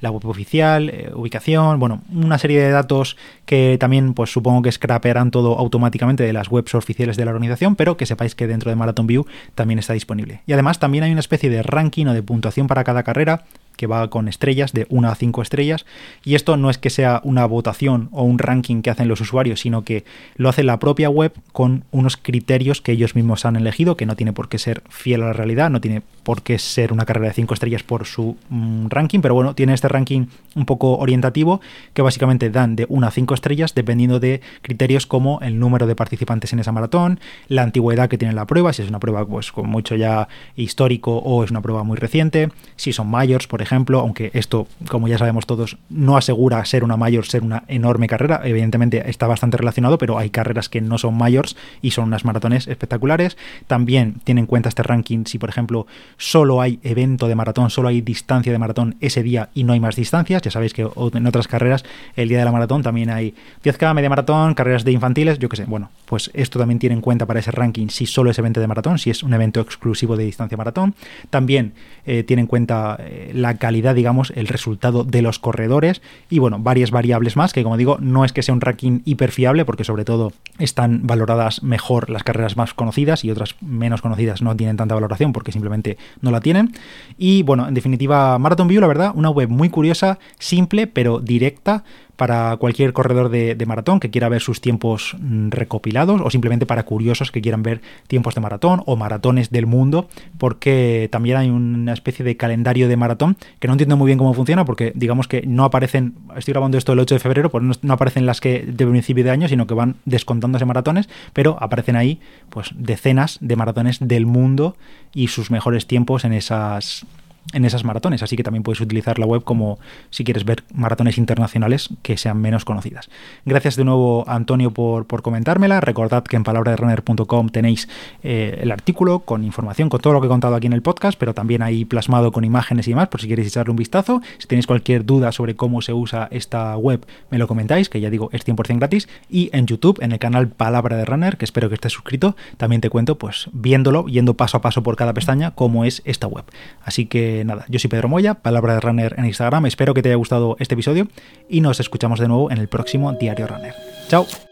la 0.00 0.10
web 0.10 0.26
oficial, 0.26 0.88
eh, 0.88 1.10
ubicación, 1.14 1.78
bueno, 1.78 2.02
una 2.12 2.38
serie 2.38 2.60
de 2.60 2.70
datos 2.70 3.16
que 3.46 3.76
también 3.78 4.14
pues 4.14 4.30
supongo 4.30 4.62
que 4.62 4.72
scrapearán 4.72 5.30
todo 5.30 5.58
automáticamente 5.58 6.24
de 6.24 6.32
las 6.32 6.50
webs 6.50 6.74
oficiales 6.74 7.16
de 7.16 7.24
la 7.24 7.30
organización, 7.30 7.76
pero 7.76 7.96
que 7.96 8.06
sepáis 8.06 8.34
que 8.34 8.46
dentro 8.46 8.70
de 8.70 8.76
Marathon 8.76 9.06
View 9.06 9.26
también 9.54 9.78
está 9.78 9.92
disponible. 9.92 10.42
Y 10.46 10.52
además 10.52 10.78
también 10.78 11.04
hay 11.04 11.12
una 11.12 11.20
especie 11.20 11.50
de 11.50 11.62
ranking 11.62 12.06
o 12.06 12.14
de 12.14 12.22
puntuación 12.22 12.66
para 12.66 12.84
cada 12.84 13.02
carrera 13.02 13.44
que 13.78 13.86
va 13.86 14.10
con 14.10 14.28
estrellas, 14.28 14.72
de 14.72 14.86
1 14.90 15.08
a 15.08 15.14
5 15.14 15.40
estrellas. 15.40 15.86
Y 16.24 16.34
esto 16.34 16.56
no 16.58 16.68
es 16.68 16.76
que 16.76 16.90
sea 16.90 17.22
una 17.24 17.46
votación 17.46 18.08
o 18.12 18.24
un 18.24 18.38
ranking 18.38 18.82
que 18.82 18.90
hacen 18.90 19.08
los 19.08 19.20
usuarios, 19.20 19.60
sino 19.60 19.84
que 19.84 20.04
lo 20.36 20.48
hace 20.48 20.64
la 20.64 20.78
propia 20.78 21.08
web 21.08 21.32
con 21.52 21.84
unos 21.92 22.16
criterios 22.16 22.82
que 22.82 22.92
ellos 22.92 23.14
mismos 23.14 23.46
han 23.46 23.56
elegido, 23.56 23.96
que 23.96 24.04
no 24.04 24.16
tiene 24.16 24.32
por 24.32 24.48
qué 24.48 24.58
ser 24.58 24.82
fiel 24.90 25.22
a 25.22 25.28
la 25.28 25.32
realidad, 25.32 25.70
no 25.70 25.80
tiene 25.80 26.02
por 26.24 26.42
qué 26.42 26.58
ser 26.58 26.92
una 26.92 27.06
carrera 27.06 27.28
de 27.28 27.34
5 27.34 27.54
estrellas 27.54 27.84
por 27.84 28.04
su 28.04 28.36
mm, 28.50 28.88
ranking, 28.88 29.20
pero 29.20 29.34
bueno, 29.34 29.54
tiene 29.54 29.74
este 29.74 29.88
ranking 29.88 30.26
un 30.56 30.66
poco 30.66 30.98
orientativo 30.98 31.60
que 31.94 32.02
básicamente 32.02 32.50
dan 32.50 32.74
de 32.74 32.84
1 32.88 33.06
a 33.06 33.10
5 33.12 33.32
estrellas 33.32 33.74
dependiendo 33.74 34.18
de 34.18 34.40
criterios 34.62 35.06
como 35.06 35.40
el 35.40 35.58
número 35.58 35.86
de 35.86 35.94
participantes 35.94 36.52
en 36.52 36.58
esa 36.58 36.72
maratón, 36.72 37.20
la 37.46 37.62
antigüedad 37.62 38.08
que 38.08 38.18
tiene 38.18 38.34
la 38.34 38.46
prueba, 38.46 38.72
si 38.72 38.82
es 38.82 38.88
una 38.88 38.98
prueba 38.98 39.24
pues 39.24 39.52
con 39.52 39.68
mucho 39.68 39.94
ya 39.94 40.28
histórico 40.56 41.16
o 41.18 41.44
es 41.44 41.50
una 41.52 41.62
prueba 41.62 41.84
muy 41.84 41.96
reciente, 41.96 42.50
si 42.76 42.92
son 42.92 43.08
mayores, 43.08 43.46
por 43.46 43.62
ejemplo, 43.62 43.67
ejemplo, 43.68 44.00
aunque 44.00 44.30
esto, 44.34 44.66
como 44.88 45.08
ya 45.08 45.18
sabemos 45.18 45.46
todos, 45.46 45.76
no 45.90 46.16
asegura 46.16 46.64
ser 46.64 46.84
una 46.84 46.96
mayor, 46.96 47.26
ser 47.26 47.42
una 47.42 47.64
enorme 47.68 48.08
carrera. 48.08 48.40
Evidentemente 48.44 49.08
está 49.08 49.26
bastante 49.26 49.56
relacionado, 49.56 49.98
pero 49.98 50.18
hay 50.18 50.30
carreras 50.30 50.68
que 50.68 50.80
no 50.80 50.98
son 50.98 51.16
mayores 51.16 51.56
y 51.82 51.92
son 51.92 52.06
unas 52.06 52.24
maratones 52.24 52.66
espectaculares. 52.66 53.36
También 53.66 54.16
tiene 54.24 54.40
en 54.40 54.46
cuenta 54.46 54.68
este 54.68 54.82
ranking 54.82 55.24
si, 55.26 55.38
por 55.38 55.48
ejemplo, 55.48 55.86
solo 56.16 56.60
hay 56.60 56.80
evento 56.82 57.28
de 57.28 57.34
maratón, 57.34 57.70
solo 57.70 57.88
hay 57.88 58.00
distancia 58.00 58.50
de 58.50 58.58
maratón 58.58 58.96
ese 59.00 59.22
día 59.22 59.50
y 59.54 59.64
no 59.64 59.72
hay 59.74 59.80
más 59.80 59.96
distancias. 59.96 60.42
Ya 60.42 60.50
sabéis 60.50 60.72
que 60.72 60.82
en 60.82 61.26
otras 61.26 61.48
carreras, 61.48 61.84
el 62.16 62.28
día 62.28 62.38
de 62.38 62.44
la 62.44 62.52
maratón 62.52 62.82
también 62.82 63.10
hay 63.10 63.34
10K, 63.62 63.94
media 63.94 64.08
maratón, 64.08 64.54
carreras 64.54 64.84
de 64.84 64.92
infantiles, 64.92 65.38
yo 65.38 65.48
qué 65.48 65.56
sé. 65.56 65.64
Bueno, 65.64 65.90
pues 66.06 66.30
esto 66.34 66.58
también 66.58 66.78
tiene 66.78 66.94
en 66.94 67.02
cuenta 67.02 67.26
para 67.26 67.40
ese 67.40 67.50
ranking 67.50 67.88
si 67.88 68.06
solo 68.06 68.30
es 68.30 68.38
evento 68.38 68.60
de 68.60 68.66
maratón, 68.66 68.98
si 68.98 69.10
es 69.10 69.22
un 69.22 69.34
evento 69.34 69.60
exclusivo 69.60 70.16
de 70.16 70.24
distancia 70.24 70.56
maratón. 70.56 70.94
También 71.30 71.74
eh, 72.06 72.22
tiene 72.22 72.42
en 72.42 72.46
cuenta 72.46 72.96
eh, 73.00 73.32
la 73.34 73.57
calidad, 73.58 73.94
digamos, 73.94 74.32
el 74.34 74.48
resultado 74.48 75.04
de 75.04 75.22
los 75.22 75.38
corredores 75.38 76.02
y 76.30 76.38
bueno, 76.38 76.58
varias 76.58 76.90
variables 76.90 77.36
más 77.36 77.52
que 77.52 77.62
como 77.62 77.76
digo, 77.76 77.98
no 78.00 78.24
es 78.24 78.32
que 78.32 78.42
sea 78.42 78.54
un 78.54 78.60
ranking 78.60 79.00
hiperfiable 79.04 79.64
porque 79.64 79.84
sobre 79.84 80.04
todo 80.04 80.32
están 80.58 81.06
valoradas 81.06 81.62
mejor 81.62 82.10
las 82.10 82.22
carreras 82.22 82.56
más 82.56 82.74
conocidas 82.74 83.24
y 83.24 83.30
otras 83.30 83.56
menos 83.60 84.02
conocidas 84.02 84.42
no 84.42 84.56
tienen 84.56 84.76
tanta 84.76 84.94
valoración 84.94 85.32
porque 85.32 85.52
simplemente 85.52 85.98
no 86.20 86.30
la 86.30 86.40
tienen. 86.40 86.72
Y 87.16 87.42
bueno, 87.42 87.68
en 87.68 87.74
definitiva, 87.74 88.38
Marathon 88.38 88.68
View, 88.68 88.80
la 88.80 88.86
verdad, 88.86 89.12
una 89.14 89.30
web 89.30 89.48
muy 89.48 89.68
curiosa, 89.68 90.18
simple 90.38 90.86
pero 90.86 91.20
directa 91.20 91.84
para 92.18 92.56
cualquier 92.56 92.92
corredor 92.92 93.28
de, 93.28 93.64
maratón 93.64 94.00
que 94.00 94.10
quiera 94.10 94.28
ver 94.28 94.42
sus 94.42 94.60
tiempos 94.60 95.16
mm, 95.20 95.50
recopilados 95.50 96.20
o 96.20 96.30
simplemente 96.30 96.66
para 96.66 96.82
curiosos 96.82 97.30
que 97.30 97.40
quieran 97.40 97.62
ver 97.62 97.80
tiempos 98.08 98.34
de 98.34 98.40
maratón 98.40 98.82
o 98.86 98.96
maratones 98.96 99.50
del 99.50 99.66
mundo, 99.66 100.08
porque 100.36 101.08
también 101.12 101.36
hay 101.36 101.48
una 101.48 101.92
especie 101.92 102.24
de 102.24 102.36
calendario 102.36 102.88
de 102.88 102.96
maratón 102.96 103.36
que 103.60 103.68
no 103.68 103.74
entiendo 103.74 103.96
muy 103.96 104.06
bien 104.06 104.18
cómo 104.18 104.34
funciona 104.34 104.64
porque 104.64 104.92
digamos 104.96 105.28
que 105.28 105.46
no 105.46 105.62
aparecen, 105.62 106.14
estoy 106.36 106.52
grabando 106.52 106.76
esto 106.76 106.92
el 106.92 106.98
8 106.98 107.14
de 107.14 107.18
febrero, 107.20 107.50
pues 107.50 107.84
no, 107.84 107.92
aparecen 107.92 108.26
las 108.26 108.40
que 108.40 108.64
de 108.66 108.84
principio 108.84 109.22
de 109.22 109.30
año, 109.30 109.46
sino 109.46 109.68
que 109.68 109.74
van 109.74 109.94
descontándose 110.04 110.64
maratones, 110.64 111.08
pero 111.32 111.56
aparecen 111.60 111.94
ahí 111.94 112.20
pues 112.50 112.70
decenas 112.74 113.38
de 113.40 113.54
maratones 113.54 113.98
del 114.00 114.26
mundo 114.26 114.76
y 115.14 115.28
sus 115.28 115.52
mejores 115.52 115.86
tiempos 115.86 116.24
en 116.24 116.32
esas 116.32 117.06
en 117.52 117.64
esas 117.64 117.84
maratones, 117.84 118.22
así 118.22 118.36
que 118.36 118.42
también 118.42 118.62
puedes 118.62 118.80
utilizar 118.80 119.18
la 119.18 119.26
web 119.26 119.42
como 119.42 119.78
si 120.10 120.24
quieres 120.24 120.44
ver 120.44 120.64
maratones 120.74 121.18
internacionales 121.18 121.88
que 122.02 122.16
sean 122.16 122.40
menos 122.40 122.64
conocidas. 122.64 123.08
Gracias 123.44 123.76
de 123.76 123.84
nuevo 123.84 124.24
Antonio 124.28 124.70
por, 124.70 125.06
comentármela, 125.22 125.80
recordad 125.80 126.24
que 126.24 126.36
en 126.36 126.44
palabraderunner.com 126.44 127.48
tenéis 127.48 127.88
eh, 128.22 128.58
el 128.60 128.70
artículo 128.70 129.20
con 129.20 129.44
información, 129.44 129.88
con 129.88 130.00
todo 130.00 130.12
lo 130.12 130.20
que 130.20 130.26
he 130.26 130.30
contado 130.30 130.54
aquí 130.54 130.66
en 130.66 130.72
el 130.72 130.82
podcast, 130.82 131.18
pero 131.18 131.34
también 131.34 131.62
ahí 131.62 131.84
plasmado 131.84 132.32
con 132.32 132.44
imágenes 132.44 132.86
y 132.86 132.90
demás, 132.90 133.08
por 133.08 133.20
si 133.20 133.28
queréis 133.28 133.48
echarle 133.48 133.70
un 133.70 133.76
vistazo. 133.76 134.20
Si 134.38 134.46
tenéis 134.46 134.66
cualquier 134.66 135.04
duda 135.04 135.32
sobre 135.32 135.56
cómo 135.56 135.80
se 135.82 135.92
usa 135.92 136.28
esta 136.30 136.76
web, 136.76 137.06
me 137.30 137.38
lo 137.38 137.48
comentáis, 137.48 137.88
que 137.88 138.00
ya 138.00 138.10
digo, 138.10 138.28
es 138.32 138.46
100% 138.46 138.78
gratis, 138.78 139.08
y 139.28 139.50
en 139.52 139.66
YouTube, 139.66 139.98
en 140.02 140.12
el 140.12 140.18
canal 140.18 140.48
Palabra 140.48 140.96
de 140.96 141.04
Runner, 141.04 141.36
que 141.36 141.44
espero 141.44 141.68
que 141.68 141.74
estés 141.74 141.92
suscrito, 141.92 142.36
también 142.56 142.80
te 142.80 142.90
cuento, 142.90 143.18
pues 143.18 143.48
viéndolo, 143.52 144.06
yendo 144.06 144.34
paso 144.34 144.58
a 144.58 144.60
paso 144.60 144.82
por 144.82 144.96
cada 144.96 145.14
pestaña, 145.14 145.52
cómo 145.52 145.84
es 145.84 146.02
esta 146.04 146.26
web. 146.26 146.44
Así 146.82 147.06
que 147.06 147.37
nada, 147.44 147.64
yo 147.68 147.78
soy 147.78 147.88
Pedro 147.88 148.08
Moya, 148.08 148.34
palabra 148.34 148.74
de 148.74 148.80
runner 148.80 149.14
en 149.18 149.26
Instagram. 149.26 149.66
Espero 149.66 149.94
que 149.94 150.02
te 150.02 150.08
haya 150.08 150.16
gustado 150.16 150.56
este 150.58 150.74
episodio 150.74 151.08
y 151.48 151.60
nos 151.60 151.80
escuchamos 151.80 152.20
de 152.20 152.28
nuevo 152.28 152.50
en 152.50 152.58
el 152.58 152.68
próximo 152.68 153.12
Diario 153.12 153.46
Runner. 153.46 153.74
Chao. 154.08 154.47